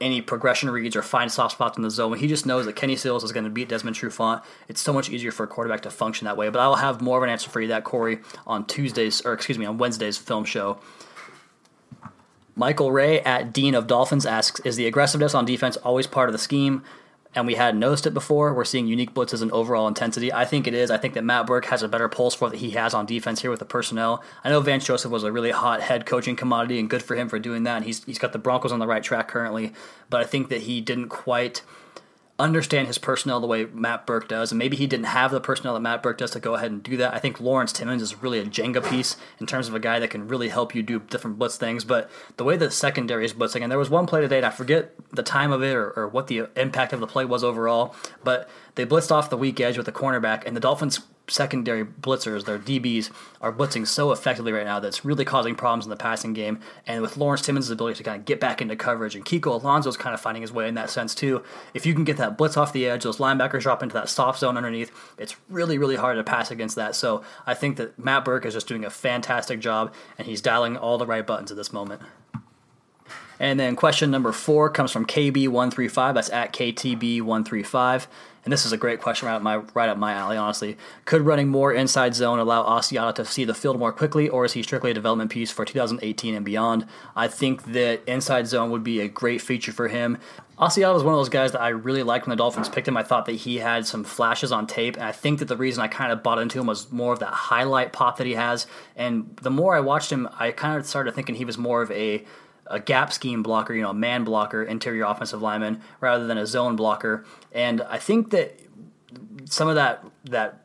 any 0.00 0.20
progression 0.20 0.70
reads 0.70 0.96
or 0.96 1.02
find 1.02 1.30
soft 1.30 1.52
spots 1.52 1.76
in 1.76 1.82
the 1.82 1.90
zone. 1.90 2.16
He 2.16 2.26
just 2.26 2.46
knows 2.46 2.66
that 2.66 2.74
Kenny 2.74 2.96
Stills 2.96 3.22
is 3.22 3.32
going 3.32 3.44
to 3.44 3.50
beat 3.50 3.68
Desmond 3.68 3.96
Trufant. 3.96 4.42
It's 4.68 4.80
so 4.80 4.92
much 4.92 5.10
easier 5.10 5.30
for 5.30 5.44
a 5.44 5.46
quarterback 5.46 5.82
to 5.82 5.90
function 5.90 6.24
that 6.24 6.36
way. 6.36 6.48
But 6.48 6.60
I 6.60 6.68
will 6.68 6.76
have 6.76 7.00
more 7.00 7.18
of 7.18 7.22
an 7.22 7.28
answer 7.28 7.50
for 7.50 7.60
you 7.60 7.68
that 7.68 7.84
Corey 7.84 8.20
on 8.46 8.64
Tuesdays 8.64 9.20
or 9.24 9.32
excuse 9.32 9.58
me 9.58 9.66
on 9.66 9.78
Wednesday's 9.78 10.16
film 10.16 10.44
show. 10.44 10.78
Michael 12.56 12.92
Ray 12.92 13.20
at 13.20 13.52
Dean 13.52 13.74
of 13.74 13.86
Dolphins 13.86 14.26
asks, 14.26 14.60
"Is 14.60 14.76
the 14.76 14.86
aggressiveness 14.86 15.34
on 15.34 15.44
defense 15.44 15.76
always 15.78 16.06
part 16.06 16.28
of 16.28 16.32
the 16.32 16.38
scheme? 16.38 16.82
And 17.34 17.46
we 17.46 17.54
hadn't 17.54 17.78
noticed 17.78 18.06
it 18.06 18.14
before. 18.14 18.52
We're 18.52 18.64
seeing 18.64 18.86
unique 18.86 19.14
blitzes 19.14 19.40
and 19.40 19.52
overall 19.52 19.86
intensity. 19.86 20.32
I 20.32 20.44
think 20.44 20.66
it 20.66 20.74
is. 20.74 20.90
I 20.90 20.96
think 20.96 21.14
that 21.14 21.24
Matt 21.24 21.46
Burke 21.46 21.66
has 21.66 21.82
a 21.82 21.88
better 21.88 22.08
pulse 22.08 22.34
for 22.34 22.48
what 22.48 22.56
he 22.56 22.70
has 22.70 22.92
on 22.92 23.06
defense 23.06 23.40
here 23.40 23.50
with 23.50 23.60
the 23.60 23.64
personnel. 23.64 24.22
I 24.42 24.50
know 24.50 24.60
Vance 24.60 24.84
Joseph 24.84 25.12
was 25.12 25.22
a 25.22 25.30
really 25.30 25.52
hot 25.52 25.80
head 25.80 26.06
coaching 26.06 26.34
commodity, 26.36 26.78
and 26.78 26.90
good 26.90 27.02
for 27.02 27.14
him 27.14 27.28
for 27.28 27.38
doing 27.38 27.62
that. 27.64 27.76
And 27.76 27.84
he's 27.84 28.04
he's 28.04 28.18
got 28.18 28.32
the 28.32 28.38
Broncos 28.38 28.72
on 28.72 28.80
the 28.80 28.86
right 28.86 29.02
track 29.02 29.28
currently, 29.28 29.72
but 30.08 30.20
I 30.20 30.24
think 30.24 30.48
that 30.48 30.62
he 30.62 30.80
didn't 30.80 31.08
quite 31.08 31.62
understand 32.40 32.86
his 32.86 32.98
personnel 32.98 33.40
the 33.40 33.46
way 33.46 33.66
Matt 33.66 34.06
Burke 34.06 34.28
does, 34.28 34.50
and 34.50 34.58
maybe 34.58 34.76
he 34.76 34.86
didn't 34.86 35.06
have 35.06 35.30
the 35.30 35.40
personnel 35.40 35.74
that 35.74 35.80
Matt 35.80 36.02
Burke 36.02 36.18
does 36.18 36.32
to 36.32 36.40
go 36.40 36.54
ahead 36.54 36.70
and 36.70 36.82
do 36.82 36.96
that. 36.96 37.14
I 37.14 37.18
think 37.18 37.40
Lawrence 37.40 37.72
Timmons 37.72 38.02
is 38.02 38.22
really 38.22 38.38
a 38.38 38.44
Jenga 38.44 38.88
piece 38.88 39.16
in 39.38 39.46
terms 39.46 39.68
of 39.68 39.74
a 39.74 39.80
guy 39.80 39.98
that 39.98 40.10
can 40.10 40.26
really 40.26 40.48
help 40.48 40.74
you 40.74 40.82
do 40.82 41.00
different 41.00 41.38
blitz 41.38 41.56
things. 41.56 41.84
But 41.84 42.10
the 42.36 42.44
way 42.44 42.56
the 42.56 42.70
secondary 42.70 43.24
is 43.24 43.32
blitzing, 43.32 43.62
and 43.62 43.70
there 43.70 43.78
was 43.78 43.90
one 43.90 44.06
play 44.06 44.20
today, 44.20 44.38
and 44.38 44.46
I 44.46 44.50
forget 44.50 44.94
the 45.12 45.22
time 45.22 45.52
of 45.52 45.62
it 45.62 45.74
or, 45.74 45.90
or 45.90 46.08
what 46.08 46.26
the 46.26 46.48
impact 46.56 46.92
of 46.92 47.00
the 47.00 47.06
play 47.06 47.24
was 47.24 47.44
overall, 47.44 47.94
but 48.24 48.48
they 48.74 48.86
blitzed 48.86 49.10
off 49.10 49.30
the 49.30 49.36
weak 49.36 49.60
edge 49.60 49.76
with 49.76 49.86
the 49.86 49.92
cornerback, 49.92 50.44
and 50.46 50.56
the 50.56 50.60
Dolphins 50.60 51.00
secondary 51.30 51.84
blitzers, 51.84 52.44
their 52.44 52.58
DBs, 52.58 53.10
are 53.40 53.52
blitzing 53.52 53.86
so 53.86 54.12
effectively 54.12 54.52
right 54.52 54.66
now 54.66 54.80
that 54.80 54.88
it's 54.88 55.04
really 55.04 55.24
causing 55.24 55.54
problems 55.54 55.84
in 55.86 55.90
the 55.90 55.96
passing 55.96 56.32
game. 56.32 56.60
And 56.86 57.02
with 57.02 57.16
Lawrence 57.16 57.42
Timmons' 57.42 57.70
ability 57.70 57.98
to 57.98 58.02
kind 58.02 58.18
of 58.18 58.24
get 58.24 58.40
back 58.40 58.60
into 58.60 58.76
coverage, 58.76 59.14
and 59.14 59.24
Kiko 59.24 59.62
Alonso's 59.62 59.96
kind 59.96 60.14
of 60.14 60.20
finding 60.20 60.42
his 60.42 60.52
way 60.52 60.68
in 60.68 60.74
that 60.74 60.90
sense 60.90 61.14
too. 61.14 61.42
If 61.74 61.86
you 61.86 61.94
can 61.94 62.04
get 62.04 62.16
that 62.18 62.36
blitz 62.36 62.56
off 62.56 62.72
the 62.72 62.86
edge, 62.86 63.04
those 63.04 63.18
linebackers 63.18 63.62
drop 63.62 63.82
into 63.82 63.94
that 63.94 64.08
soft 64.08 64.40
zone 64.40 64.56
underneath, 64.56 64.90
it's 65.18 65.36
really, 65.48 65.78
really 65.78 65.96
hard 65.96 66.16
to 66.16 66.24
pass 66.24 66.50
against 66.50 66.76
that. 66.76 66.94
So 66.94 67.22
I 67.46 67.54
think 67.54 67.76
that 67.76 67.98
Matt 67.98 68.24
Burke 68.24 68.46
is 68.46 68.54
just 68.54 68.68
doing 68.68 68.84
a 68.84 68.90
fantastic 68.90 69.60
job, 69.60 69.94
and 70.18 70.26
he's 70.26 70.40
dialing 70.40 70.76
all 70.76 70.98
the 70.98 71.06
right 71.06 71.26
buttons 71.26 71.50
at 71.50 71.56
this 71.56 71.72
moment. 71.72 72.02
And 73.40 73.58
then 73.58 73.74
question 73.74 74.10
number 74.10 74.32
four 74.32 74.68
comes 74.68 74.92
from 74.92 75.06
KB135. 75.06 76.14
That's 76.14 76.28
at 76.28 76.52
KTB135. 76.52 78.06
And 78.44 78.52
this 78.52 78.64
is 78.64 78.72
a 78.72 78.76
great 78.76 79.00
question 79.00 79.28
right 79.28 79.34
up 79.34 79.42
my 79.42 79.56
right 79.74 79.88
up 79.88 79.98
my 79.98 80.12
alley, 80.12 80.36
honestly. 80.36 80.76
Could 81.04 81.22
running 81.22 81.48
more 81.48 81.72
inside 81.72 82.14
zone 82.14 82.38
allow 82.38 82.64
Asiata 82.64 83.14
to 83.16 83.24
see 83.24 83.44
the 83.44 83.54
field 83.54 83.78
more 83.78 83.92
quickly, 83.92 84.28
or 84.28 84.44
is 84.44 84.52
he 84.52 84.62
strictly 84.62 84.90
a 84.90 84.94
development 84.94 85.30
piece 85.30 85.50
for 85.50 85.64
2018 85.64 86.34
and 86.34 86.44
beyond? 86.44 86.86
I 87.16 87.28
think 87.28 87.64
that 87.72 88.02
inside 88.06 88.46
zone 88.46 88.70
would 88.70 88.84
be 88.84 89.00
a 89.00 89.08
great 89.08 89.42
feature 89.42 89.72
for 89.72 89.88
him. 89.88 90.18
Asiata 90.58 90.92
was 90.92 91.02
one 91.02 91.14
of 91.14 91.20
those 91.20 91.28
guys 91.30 91.52
that 91.52 91.60
I 91.60 91.68
really 91.68 92.02
liked 92.02 92.26
when 92.26 92.36
the 92.36 92.42
Dolphins 92.42 92.68
picked 92.68 92.88
him. 92.88 92.96
I 92.96 93.02
thought 93.02 93.26
that 93.26 93.32
he 93.32 93.58
had 93.58 93.86
some 93.86 94.04
flashes 94.04 94.52
on 94.52 94.66
tape, 94.66 94.96
and 94.96 95.04
I 95.04 95.12
think 95.12 95.38
that 95.38 95.48
the 95.48 95.56
reason 95.56 95.82
I 95.82 95.88
kind 95.88 96.12
of 96.12 96.22
bought 96.22 96.38
into 96.38 96.60
him 96.60 96.66
was 96.66 96.90
more 96.92 97.12
of 97.12 97.18
that 97.20 97.32
highlight 97.32 97.92
pop 97.92 98.18
that 98.18 98.26
he 98.26 98.34
has. 98.34 98.66
And 98.96 99.38
the 99.42 99.50
more 99.50 99.74
I 99.74 99.80
watched 99.80 100.10
him, 100.12 100.28
I 100.38 100.50
kind 100.50 100.78
of 100.78 100.86
started 100.86 101.14
thinking 101.14 101.34
he 101.34 101.46
was 101.46 101.58
more 101.58 101.82
of 101.82 101.90
a 101.90 102.24
a 102.70 102.80
gap 102.80 103.12
scheme 103.12 103.42
blocker, 103.42 103.74
you 103.74 103.82
know, 103.82 103.90
a 103.90 103.94
man 103.94 104.24
blocker, 104.24 104.62
interior 104.62 105.04
offensive 105.04 105.42
lineman, 105.42 105.82
rather 106.00 106.26
than 106.26 106.38
a 106.38 106.46
zone 106.46 106.76
blocker. 106.76 107.24
And 107.52 107.82
I 107.82 107.98
think 107.98 108.30
that 108.30 108.58
some 109.44 109.68
of 109.68 109.74
that 109.74 110.04
that 110.24 110.64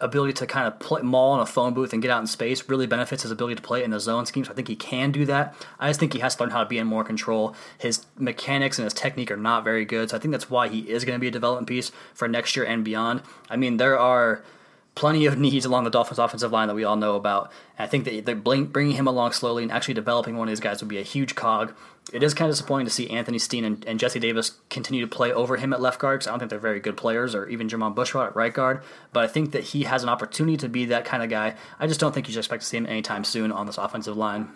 ability 0.00 0.32
to 0.32 0.46
kind 0.46 0.66
of 0.66 0.78
play, 0.80 1.00
maul 1.02 1.34
in 1.34 1.40
a 1.40 1.46
phone 1.46 1.72
booth 1.72 1.92
and 1.92 2.02
get 2.02 2.10
out 2.10 2.20
in 2.20 2.26
space 2.26 2.68
really 2.68 2.86
benefits 2.86 3.22
his 3.22 3.30
ability 3.30 3.54
to 3.54 3.62
play 3.62 3.84
in 3.84 3.90
the 3.90 4.00
zone 4.00 4.26
scheme. 4.26 4.44
So 4.44 4.50
I 4.50 4.54
think 4.54 4.68
he 4.68 4.76
can 4.76 5.12
do 5.12 5.24
that. 5.26 5.54
I 5.78 5.88
just 5.88 6.00
think 6.00 6.12
he 6.12 6.18
has 6.18 6.34
to 6.36 6.42
learn 6.42 6.50
how 6.50 6.62
to 6.62 6.68
be 6.68 6.78
in 6.78 6.86
more 6.86 7.04
control. 7.04 7.54
His 7.78 8.04
mechanics 8.16 8.78
and 8.78 8.84
his 8.84 8.92
technique 8.92 9.30
are 9.30 9.36
not 9.36 9.64
very 9.64 9.84
good. 9.84 10.10
So 10.10 10.16
I 10.16 10.20
think 10.20 10.32
that's 10.32 10.50
why 10.50 10.68
he 10.68 10.80
is 10.90 11.04
going 11.04 11.16
to 11.16 11.20
be 11.20 11.28
a 11.28 11.30
development 11.30 11.68
piece 11.68 11.92
for 12.12 12.26
next 12.26 12.56
year 12.56 12.66
and 12.66 12.84
beyond. 12.84 13.22
I 13.48 13.56
mean, 13.56 13.76
there 13.76 13.98
are 13.98 14.44
plenty 14.94 15.26
of 15.26 15.38
needs 15.38 15.64
along 15.64 15.84
the 15.84 15.90
Dolphins' 15.90 16.18
offensive 16.18 16.52
line 16.52 16.68
that 16.68 16.74
we 16.74 16.84
all 16.84 16.96
know 16.96 17.16
about. 17.16 17.50
And 17.76 17.86
I 17.86 17.88
think 17.88 18.04
that 18.04 18.24
they're 18.24 18.34
bringing 18.36 18.96
him 18.96 19.08
along 19.08 19.32
slowly 19.32 19.62
and 19.62 19.72
actually 19.72 19.94
developing 19.94 20.36
one 20.36 20.48
of 20.48 20.52
these 20.52 20.60
guys 20.60 20.80
would 20.80 20.88
be 20.88 20.98
a 20.98 21.02
huge 21.02 21.34
cog. 21.34 21.74
It 22.12 22.22
is 22.22 22.34
kind 22.34 22.48
of 22.48 22.56
disappointing 22.56 22.86
to 22.86 22.92
see 22.92 23.10
Anthony 23.10 23.38
Steen 23.38 23.64
and, 23.64 23.84
and 23.86 23.98
Jesse 23.98 24.20
Davis 24.20 24.52
continue 24.70 25.00
to 25.00 25.16
play 25.16 25.32
over 25.32 25.56
him 25.56 25.72
at 25.72 25.80
left 25.80 25.98
guard 25.98 26.20
because 26.20 26.28
I 26.28 26.30
don't 26.30 26.38
think 26.38 26.50
they're 26.50 26.58
very 26.58 26.78
good 26.78 26.96
players, 26.96 27.34
or 27.34 27.48
even 27.48 27.68
Jermon 27.68 27.94
Bushrod 27.94 28.28
at 28.28 28.36
right 28.36 28.52
guard. 28.52 28.82
But 29.12 29.24
I 29.24 29.26
think 29.26 29.52
that 29.52 29.64
he 29.64 29.84
has 29.84 30.02
an 30.02 30.08
opportunity 30.08 30.56
to 30.58 30.68
be 30.68 30.84
that 30.86 31.04
kind 31.04 31.22
of 31.22 31.30
guy. 31.30 31.54
I 31.80 31.86
just 31.86 32.00
don't 32.00 32.12
think 32.12 32.28
you 32.28 32.32
should 32.32 32.40
expect 32.40 32.62
to 32.62 32.68
see 32.68 32.76
him 32.76 32.86
anytime 32.86 33.24
soon 33.24 33.50
on 33.50 33.66
this 33.66 33.78
offensive 33.78 34.16
line. 34.16 34.50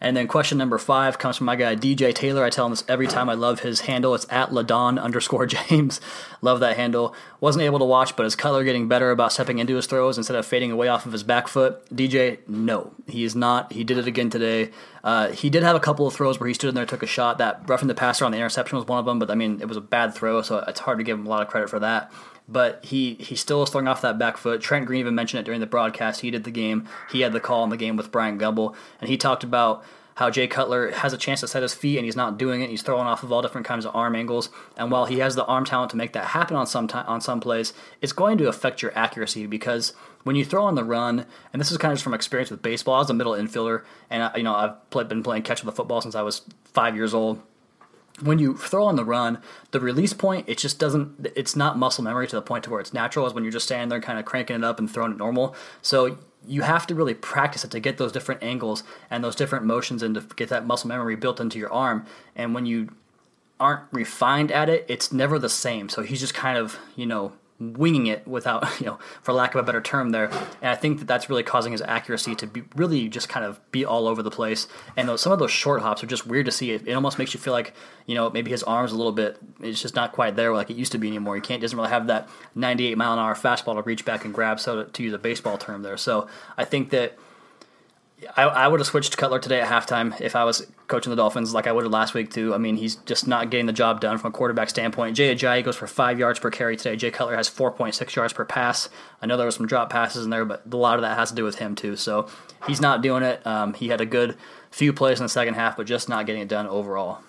And 0.00 0.16
then 0.16 0.28
question 0.28 0.58
number 0.58 0.76
five 0.76 1.18
comes 1.18 1.38
from 1.38 1.46
my 1.46 1.56
guy 1.56 1.74
DJ 1.74 2.14
Taylor. 2.14 2.44
I 2.44 2.50
tell 2.50 2.66
him 2.66 2.72
this 2.72 2.84
every 2.86 3.06
time. 3.06 3.30
I 3.30 3.34
love 3.34 3.60
his 3.60 3.80
handle. 3.80 4.14
It's 4.14 4.26
at 4.28 4.50
Ladon 4.50 5.00
underscore 5.00 5.46
James. 5.46 6.00
love 6.42 6.60
that 6.60 6.76
handle. 6.76 7.14
Wasn't 7.40 7.62
able 7.62 7.78
to 7.78 7.84
watch, 7.84 8.14
but 8.14 8.26
is 8.26 8.36
Cutler 8.36 8.62
getting 8.62 8.88
better 8.88 9.10
about 9.10 9.32
stepping 9.32 9.58
into 9.58 9.74
his 9.76 9.86
throws 9.86 10.18
instead 10.18 10.36
of 10.36 10.44
fading 10.44 10.70
away 10.70 10.88
off 10.88 11.06
of 11.06 11.12
his 11.12 11.22
back 11.22 11.48
foot? 11.48 11.84
DJ, 11.94 12.38
no, 12.46 12.92
he 13.06 13.24
is 13.24 13.34
not. 13.34 13.72
He 13.72 13.84
did 13.84 13.96
it 13.98 14.06
again 14.06 14.28
today. 14.28 14.70
Uh, 15.02 15.30
he 15.30 15.48
did 15.48 15.62
have 15.62 15.76
a 15.76 15.80
couple 15.80 16.06
of 16.06 16.14
throws 16.14 16.38
where 16.38 16.48
he 16.48 16.54
stood 16.54 16.68
in 16.68 16.74
there, 16.74 16.86
took 16.86 17.02
a 17.02 17.06
shot. 17.06 17.38
That 17.38 17.62
roughing 17.66 17.88
the 17.88 17.94
passer 17.94 18.24
on 18.24 18.32
the 18.32 18.38
interception 18.38 18.76
was 18.76 18.86
one 18.86 18.98
of 18.98 19.06
them, 19.06 19.18
but 19.18 19.30
I 19.30 19.34
mean 19.34 19.60
it 19.60 19.66
was 19.66 19.76
a 19.76 19.82
bad 19.82 20.14
throw, 20.14 20.42
so 20.42 20.58
it's 20.68 20.80
hard 20.80 20.98
to 20.98 21.04
give 21.04 21.18
him 21.18 21.26
a 21.26 21.30
lot 21.30 21.42
of 21.42 21.48
credit 21.48 21.70
for 21.70 21.78
that 21.80 22.12
but 22.48 22.84
he 22.84 23.14
he 23.14 23.34
still 23.34 23.62
is 23.62 23.70
throwing 23.70 23.88
off 23.88 24.02
that 24.02 24.18
back 24.18 24.36
foot. 24.36 24.60
Trent 24.60 24.86
Green 24.86 25.00
even 25.00 25.14
mentioned 25.14 25.40
it 25.40 25.44
during 25.44 25.60
the 25.60 25.66
broadcast. 25.66 26.20
He 26.20 26.30
did 26.30 26.44
the 26.44 26.50
game. 26.50 26.88
He 27.10 27.20
had 27.20 27.32
the 27.32 27.40
call 27.40 27.64
in 27.64 27.70
the 27.70 27.76
game 27.76 27.96
with 27.96 28.12
Brian 28.12 28.38
Gumbel, 28.38 28.74
and 29.00 29.08
he 29.08 29.16
talked 29.16 29.44
about 29.44 29.84
how 30.16 30.30
Jay 30.30 30.46
Cutler 30.46 30.92
has 30.92 31.12
a 31.12 31.18
chance 31.18 31.40
to 31.40 31.48
set 31.48 31.62
his 31.62 31.74
feet 31.74 31.98
and 31.98 32.06
he's 32.06 32.16
not 32.16 32.38
doing 32.38 32.62
it. 32.62 32.70
He's 32.70 32.80
throwing 32.80 33.06
off 33.06 33.22
of 33.22 33.30
all 33.30 33.42
different 33.42 33.66
kinds 33.66 33.84
of 33.84 33.94
arm 33.94 34.16
angles, 34.16 34.48
and 34.76 34.90
while 34.90 35.06
he 35.06 35.18
has 35.18 35.34
the 35.34 35.44
arm 35.44 35.64
talent 35.64 35.90
to 35.90 35.96
make 35.96 36.12
that 36.12 36.26
happen 36.26 36.56
on 36.56 36.66
some 36.66 36.88
on 36.92 37.20
some 37.20 37.40
plays, 37.40 37.72
it's 38.00 38.12
going 38.12 38.38
to 38.38 38.48
affect 38.48 38.82
your 38.82 38.96
accuracy 38.96 39.46
because 39.46 39.92
when 40.22 40.36
you 40.36 40.44
throw 40.44 40.64
on 40.64 40.74
the 40.74 40.84
run, 40.84 41.26
and 41.52 41.60
this 41.60 41.70
is 41.70 41.78
kind 41.78 41.92
of 41.92 41.96
just 41.96 42.04
from 42.04 42.14
experience 42.14 42.50
with 42.50 42.62
baseball. 42.62 42.94
I 42.94 42.98
was 42.98 43.10
a 43.10 43.14
middle 43.14 43.32
infielder, 43.32 43.82
and 44.10 44.22
I, 44.22 44.36
you 44.36 44.42
know 44.42 44.54
I've 44.54 45.08
been 45.08 45.22
playing 45.22 45.42
catch 45.42 45.62
with 45.62 45.72
the 45.72 45.76
football 45.76 46.00
since 46.00 46.14
I 46.14 46.22
was 46.22 46.42
five 46.64 46.94
years 46.96 47.12
old 47.12 47.42
when 48.22 48.38
you 48.38 48.56
throw 48.56 48.84
on 48.84 48.96
the 48.96 49.04
run, 49.04 49.42
the 49.72 49.80
release 49.80 50.12
point, 50.12 50.48
it 50.48 50.58
just 50.58 50.78
doesn't, 50.78 51.28
it's 51.34 51.54
not 51.54 51.78
muscle 51.78 52.02
memory 52.04 52.26
to 52.26 52.36
the 52.36 52.42
point 52.42 52.64
to 52.64 52.70
where 52.70 52.80
it's 52.80 52.94
natural 52.94 53.26
as 53.26 53.34
when 53.34 53.44
you're 53.44 53.52
just 53.52 53.66
standing 53.66 53.88
there 53.88 54.00
kind 54.00 54.18
of 54.18 54.24
cranking 54.24 54.56
it 54.56 54.64
up 54.64 54.78
and 54.78 54.90
throwing 54.90 55.12
it 55.12 55.18
normal. 55.18 55.54
So 55.82 56.18
you 56.46 56.62
have 56.62 56.86
to 56.86 56.94
really 56.94 57.14
practice 57.14 57.64
it 57.64 57.70
to 57.72 57.80
get 57.80 57.98
those 57.98 58.12
different 58.12 58.42
angles 58.42 58.84
and 59.10 59.22
those 59.22 59.36
different 59.36 59.64
motions 59.64 60.02
and 60.02 60.14
to 60.14 60.22
get 60.36 60.48
that 60.48 60.66
muscle 60.66 60.88
memory 60.88 61.16
built 61.16 61.40
into 61.40 61.58
your 61.58 61.72
arm. 61.72 62.06
And 62.34 62.54
when 62.54 62.66
you 62.66 62.90
aren't 63.58 63.84
refined 63.92 64.52
at 64.52 64.68
it, 64.68 64.84
it's 64.88 65.12
never 65.12 65.38
the 65.38 65.48
same. 65.48 65.88
So 65.88 66.02
he's 66.02 66.20
just 66.20 66.34
kind 66.34 66.56
of, 66.56 66.78
you 66.94 67.06
know, 67.06 67.32
winging 67.58 68.06
it 68.06 68.26
without, 68.26 68.64
you 68.80 68.86
know, 68.86 68.98
for 69.22 69.32
lack 69.32 69.54
of 69.54 69.60
a 69.60 69.62
better 69.62 69.80
term 69.80 70.10
there. 70.10 70.26
And 70.60 70.70
I 70.70 70.74
think 70.74 70.98
that 70.98 71.06
that's 71.06 71.28
really 71.28 71.42
causing 71.42 71.72
his 71.72 71.82
accuracy 71.82 72.34
to 72.36 72.46
be 72.46 72.62
really 72.74 73.08
just 73.08 73.28
kind 73.28 73.44
of 73.44 73.60
be 73.72 73.84
all 73.84 74.06
over 74.06 74.22
the 74.22 74.30
place. 74.30 74.68
And 74.96 75.08
those, 75.08 75.20
some 75.20 75.32
of 75.32 75.38
those 75.38 75.50
short 75.50 75.82
hops 75.82 76.02
are 76.02 76.06
just 76.06 76.26
weird 76.26 76.46
to 76.46 76.52
see. 76.52 76.72
It, 76.72 76.86
it 76.86 76.92
almost 76.92 77.18
makes 77.18 77.34
you 77.34 77.40
feel 77.40 77.52
like, 77.52 77.74
you 78.06 78.14
know, 78.14 78.30
maybe 78.30 78.50
his 78.50 78.62
arms 78.62 78.92
a 78.92 78.96
little 78.96 79.12
bit, 79.12 79.38
it's 79.60 79.80
just 79.80 79.94
not 79.94 80.12
quite 80.12 80.36
there 80.36 80.54
like 80.54 80.70
it 80.70 80.76
used 80.76 80.92
to 80.92 80.98
be 80.98 81.08
anymore. 81.08 81.34
He 81.34 81.40
can't, 81.40 81.60
doesn't 81.60 81.76
really 81.76 81.90
have 81.90 82.06
that 82.08 82.28
98 82.54 82.96
mile 82.98 83.12
an 83.12 83.18
hour 83.18 83.34
fastball 83.34 83.74
to 83.74 83.82
reach 83.82 84.04
back 84.04 84.24
and 84.24 84.34
grab, 84.34 84.60
so 84.60 84.84
to, 84.84 84.90
to 84.90 85.02
use 85.02 85.12
a 85.12 85.18
baseball 85.18 85.58
term 85.58 85.82
there. 85.82 85.96
So 85.96 86.28
I 86.56 86.64
think 86.64 86.90
that 86.90 87.18
I, 88.34 88.44
I 88.44 88.68
would 88.68 88.80
have 88.80 88.86
switched 88.86 89.16
Cutler 89.18 89.38
today 89.38 89.60
at 89.60 89.68
halftime 89.68 90.18
if 90.22 90.34
I 90.34 90.44
was 90.44 90.66
coaching 90.86 91.10
the 91.10 91.16
Dolphins, 91.16 91.52
like 91.52 91.66
I 91.66 91.72
would 91.72 91.84
have 91.84 91.92
last 91.92 92.14
week 92.14 92.30
too. 92.30 92.54
I 92.54 92.58
mean, 92.58 92.76
he's 92.76 92.96
just 92.96 93.28
not 93.28 93.50
getting 93.50 93.66
the 93.66 93.74
job 93.74 94.00
done 94.00 94.16
from 94.16 94.28
a 94.28 94.32
quarterback 94.32 94.70
standpoint. 94.70 95.16
Jay 95.16 95.34
Ajayi 95.34 95.62
goes 95.62 95.76
for 95.76 95.86
five 95.86 96.18
yards 96.18 96.38
per 96.38 96.50
carry 96.50 96.76
today. 96.76 96.96
Jay 96.96 97.10
Cutler 97.10 97.36
has 97.36 97.50
4.6 97.50 98.14
yards 98.14 98.32
per 98.32 98.46
pass. 98.46 98.88
I 99.20 99.26
know 99.26 99.36
there 99.36 99.46
were 99.46 99.50
some 99.50 99.66
drop 99.66 99.90
passes 99.90 100.24
in 100.24 100.30
there, 100.30 100.46
but 100.46 100.62
a 100.72 100.76
lot 100.76 100.96
of 100.96 101.02
that 101.02 101.18
has 101.18 101.28
to 101.28 101.34
do 101.34 101.44
with 101.44 101.56
him 101.56 101.74
too. 101.74 101.96
So 101.96 102.28
he's 102.66 102.80
not 102.80 103.02
doing 103.02 103.22
it. 103.22 103.46
Um, 103.46 103.74
he 103.74 103.88
had 103.88 104.00
a 104.00 104.06
good 104.06 104.36
few 104.70 104.94
plays 104.94 105.20
in 105.20 105.24
the 105.24 105.28
second 105.28 105.54
half, 105.54 105.76
but 105.76 105.86
just 105.86 106.08
not 106.08 106.24
getting 106.24 106.40
it 106.40 106.48
done 106.48 106.66
overall. 106.66 107.20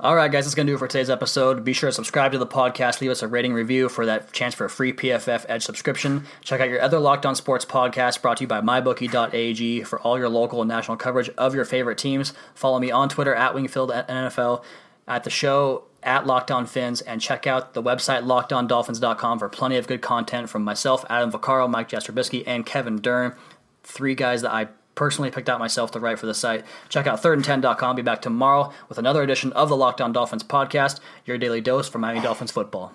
All 0.00 0.14
right, 0.14 0.30
guys, 0.30 0.44
that's 0.44 0.54
going 0.54 0.68
to 0.68 0.70
do 0.70 0.76
it 0.76 0.78
for 0.78 0.86
today's 0.86 1.10
episode. 1.10 1.64
Be 1.64 1.72
sure 1.72 1.88
to 1.88 1.92
subscribe 1.92 2.30
to 2.30 2.38
the 2.38 2.46
podcast, 2.46 3.00
leave 3.00 3.10
us 3.10 3.20
a 3.20 3.26
rating 3.26 3.52
review 3.52 3.88
for 3.88 4.06
that 4.06 4.32
chance 4.32 4.54
for 4.54 4.64
a 4.64 4.70
free 4.70 4.92
PFF 4.92 5.44
Edge 5.48 5.64
subscription. 5.64 6.24
Check 6.40 6.60
out 6.60 6.68
your 6.68 6.80
other 6.80 7.00
Locked 7.00 7.26
On 7.26 7.34
Sports 7.34 7.64
podcast 7.64 8.22
brought 8.22 8.36
to 8.36 8.44
you 8.44 8.46
by 8.46 8.60
MyBookie.ag 8.60 9.82
for 9.82 9.98
all 10.02 10.16
your 10.16 10.28
local 10.28 10.62
and 10.62 10.68
national 10.68 10.98
coverage 10.98 11.30
of 11.30 11.52
your 11.52 11.64
favorite 11.64 11.98
teams. 11.98 12.32
Follow 12.54 12.78
me 12.78 12.92
on 12.92 13.08
Twitter 13.08 13.34
at 13.34 13.54
Wingfield 13.54 13.90
NFL, 14.08 14.62
at 15.08 15.24
the 15.24 15.30
show 15.30 15.82
at 16.04 16.28
Locked 16.28 16.52
On 16.52 16.64
Fins, 16.64 17.00
and 17.00 17.20
check 17.20 17.48
out 17.48 17.74
the 17.74 17.82
website 17.82 18.22
LockedOnDolphins.com 18.22 19.40
for 19.40 19.48
plenty 19.48 19.78
of 19.78 19.88
good 19.88 20.00
content 20.00 20.48
from 20.48 20.62
myself, 20.62 21.04
Adam 21.10 21.32
Vaccaro, 21.32 21.68
Mike 21.68 21.88
Jastrobisky, 21.88 22.44
and 22.46 22.64
Kevin 22.64 23.00
Dern. 23.00 23.34
Three 23.82 24.14
guys 24.14 24.42
that 24.42 24.52
I 24.52 24.68
personally 24.98 25.30
picked 25.30 25.48
out 25.48 25.60
myself 25.60 25.92
to 25.92 26.00
write 26.00 26.18
for 26.18 26.26
the 26.26 26.34
site. 26.34 26.64
Check 26.88 27.06
out 27.06 27.22
thirdand10.com. 27.22 27.94
Be 27.94 28.02
back 28.02 28.20
tomorrow 28.20 28.72
with 28.88 28.98
another 28.98 29.22
edition 29.22 29.52
of 29.52 29.68
the 29.68 29.76
Locked 29.76 30.00
On 30.00 30.12
Dolphins 30.12 30.42
podcast, 30.42 30.98
your 31.24 31.38
daily 31.38 31.60
dose 31.60 31.88
for 31.88 31.98
Miami 31.98 32.20
Dolphins 32.20 32.50
football. 32.50 32.92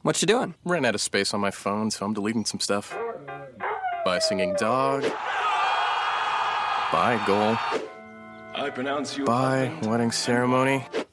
What 0.00 0.22
you 0.22 0.26
doing? 0.26 0.54
Ran 0.64 0.86
out 0.86 0.94
of 0.94 1.02
space 1.02 1.34
on 1.34 1.40
my 1.40 1.50
phone, 1.50 1.90
so 1.90 2.06
I'm 2.06 2.14
deleting 2.14 2.46
some 2.46 2.60
stuff. 2.60 2.96
By 4.06 4.18
singing 4.20 4.54
dog. 4.54 5.02
By 6.90 7.22
goal. 7.26 7.58
I 8.54 8.70
pronounce 8.70 9.18
you. 9.18 9.26
By 9.26 9.70
wedding 9.82 10.12
ceremony. 10.12 10.86